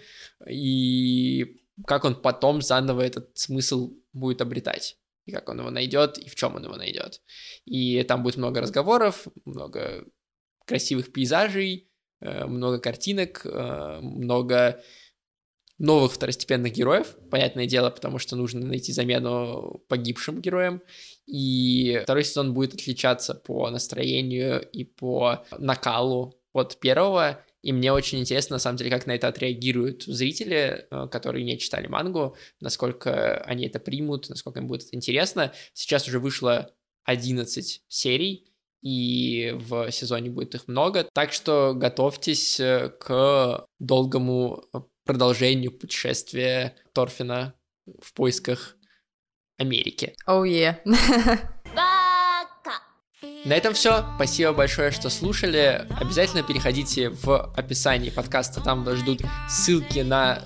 и 0.45 1.55
как 1.87 2.03
он 2.03 2.21
потом 2.21 2.61
заново 2.61 3.01
этот 3.01 3.37
смысл 3.37 3.93
будет 4.11 4.41
обретать 4.41 4.97
и 5.25 5.31
как 5.31 5.49
он 5.49 5.59
его 5.59 5.71
найдет, 5.71 6.17
и 6.17 6.29
в 6.29 6.35
чем 6.35 6.55
он 6.55 6.63
его 6.63 6.75
найдет. 6.75 7.21
И 7.65 8.03
там 8.03 8.23
будет 8.23 8.37
много 8.37 8.61
разговоров, 8.61 9.27
много 9.45 10.05
красивых 10.65 11.11
пейзажей, 11.11 11.89
э, 12.21 12.45
много 12.45 12.79
картинок, 12.79 13.45
э, 13.45 13.99
много 14.01 14.81
новых 15.77 16.13
второстепенных 16.13 16.71
героев, 16.73 17.15
понятное 17.29 17.65
дело, 17.65 17.89
потому 17.89 18.17
что 18.17 18.35
нужно 18.35 18.65
найти 18.65 18.93
замену 18.93 19.83
погибшим 19.89 20.41
героям. 20.41 20.81
И 21.25 21.99
второй 22.03 22.23
сезон 22.23 22.53
будет 22.53 22.73
отличаться 22.73 23.35
по 23.35 23.69
настроению 23.69 24.61
и 24.61 24.85
по 24.85 25.45
накалу 25.57 26.39
от 26.53 26.79
первого, 26.79 27.44
и 27.65 27.73
мне 27.73 27.91
очень 27.91 28.19
интересно, 28.19 28.57
на 28.57 28.59
самом 28.59 28.77
деле, 28.77 28.91
как 28.91 29.07
на 29.07 29.15
это 29.15 29.27
отреагируют 29.27 30.03
зрители, 30.03 30.85
э, 30.91 31.07
которые 31.11 31.43
не 31.43 31.57
читали 31.57 31.87
мангу, 31.87 32.37
насколько 32.59 33.41
они 33.41 33.65
это 33.65 33.79
примут, 33.79 34.29
насколько 34.29 34.59
им 34.59 34.67
будет 34.67 34.83
это 34.83 34.95
интересно. 34.95 35.51
Сейчас 35.73 36.07
уже 36.07 36.19
вышло 36.19 36.71
11 37.05 37.81
серий, 37.87 38.53
и 38.83 39.55
в 39.55 39.91
сезоне 39.91 40.29
будет 40.29 40.53
их 40.53 40.67
много, 40.67 41.09
так 41.11 41.33
что 41.33 41.73
готовьтесь 41.75 42.59
э, 42.59 42.89
к 42.99 43.65
долгому 43.79 44.63
продолжению 45.03 45.71
путешествия 45.71 46.75
Торфина 46.93 47.55
в 47.99 48.13
поисках 48.13 48.77
Америки. 49.57 50.13
Oh 50.27 50.43
yeah. 50.43 50.77
На 53.45 53.53
этом 53.53 53.75
все. 53.75 54.03
Спасибо 54.15 54.53
большое, 54.53 54.89
что 54.89 55.11
слушали. 55.11 55.85
Обязательно 55.99 56.41
переходите 56.41 57.11
в 57.11 57.53
описании 57.55 58.09
подкаста. 58.09 58.59
Там 58.59 58.83
вас 58.83 58.97
ждут 58.97 59.21
ссылки 59.47 59.99
на 59.99 60.41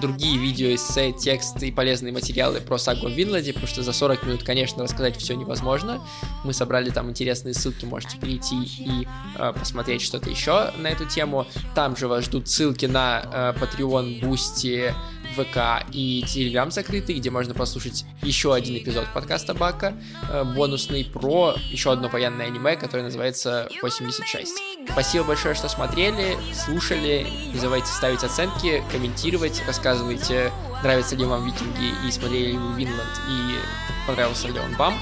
другие 0.00 0.38
видео, 0.38 0.74
эссе, 0.74 1.12
тексты 1.12 1.68
и 1.68 1.72
полезные 1.72 2.12
материалы 2.12 2.60
про 2.60 2.76
сагу 2.76 3.08
в 3.08 3.12
Винланде, 3.12 3.52
потому 3.52 3.68
что 3.68 3.82
за 3.82 3.92
40 3.92 4.24
минут, 4.24 4.42
конечно, 4.42 4.82
рассказать 4.82 5.16
все 5.16 5.34
невозможно. 5.34 6.02
Мы 6.44 6.52
собрали 6.52 6.90
там 6.90 7.08
интересные 7.08 7.54
ссылки, 7.54 7.86
можете 7.86 8.18
перейти 8.18 8.56
и 8.62 9.08
э, 9.38 9.52
посмотреть 9.52 10.02
что-то 10.02 10.28
еще 10.28 10.70
на 10.76 10.88
эту 10.88 11.06
тему. 11.06 11.46
Там 11.74 11.96
же 11.96 12.08
вас 12.08 12.24
ждут 12.24 12.48
ссылки 12.48 12.86
на 12.86 13.22
э, 13.32 13.54
Patreon, 13.58 14.20
Boosty, 14.20 14.92
ВК 15.34 15.86
и 15.92 16.22
Телеграм 16.26 16.70
закрытый, 16.70 17.16
где 17.16 17.30
можно 17.30 17.54
послушать 17.54 18.04
еще 18.22 18.54
один 18.54 18.76
эпизод 18.76 19.06
подкаста 19.12 19.54
Бака, 19.54 19.94
э, 20.30 20.44
бонусный 20.44 21.04
про 21.04 21.54
еще 21.70 21.92
одно 21.92 22.08
военное 22.08 22.46
аниме, 22.46 22.76
которое 22.76 23.02
называется 23.02 23.68
86. 23.82 24.52
Спасибо 24.90 25.24
большое, 25.24 25.54
что 25.54 25.68
смотрели, 25.68 26.36
слушали, 26.52 27.26
не 27.52 27.58
забывайте 27.58 27.88
ставить 27.88 28.22
оценки, 28.22 28.82
комментировать, 28.90 29.62
рассказывайте, 29.66 30.52
нравятся 30.82 31.16
ли 31.16 31.24
вам 31.24 31.46
викинги 31.46 31.92
и 32.06 32.10
смотрели 32.10 32.52
ли 32.52 32.58
вы 32.58 32.80
Винланд 32.80 33.20
и 33.28 34.06
понравился 34.06 34.48
ли 34.48 34.58
он 34.58 34.74
вам. 34.76 34.94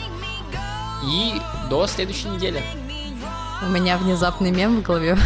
И 1.05 1.35
до 1.69 1.87
следующей 1.87 2.29
недели. 2.29 2.63
У 3.65 3.69
меня 3.69 3.97
внезапный 3.97 4.51
мем 4.51 4.79
в 4.79 4.83
голове. 4.83 5.17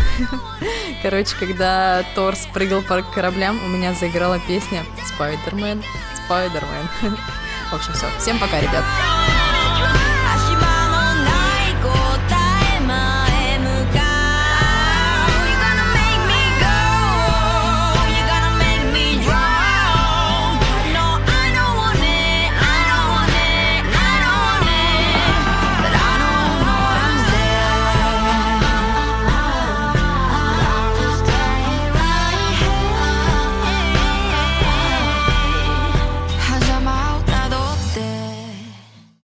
Короче, 1.02 1.34
когда 1.38 2.04
Тор 2.14 2.36
спрыгал 2.36 2.82
по 2.82 3.02
кораблям, 3.02 3.58
у 3.64 3.68
меня 3.68 3.94
заиграла 3.94 4.38
песня 4.46 4.84
Спайдермен, 5.06 5.82
Спайдермен. 6.24 6.88
В 7.70 7.74
общем, 7.74 7.92
все. 7.94 8.06
Всем 8.18 8.38
пока, 8.38 8.60
ребят. 8.60 8.84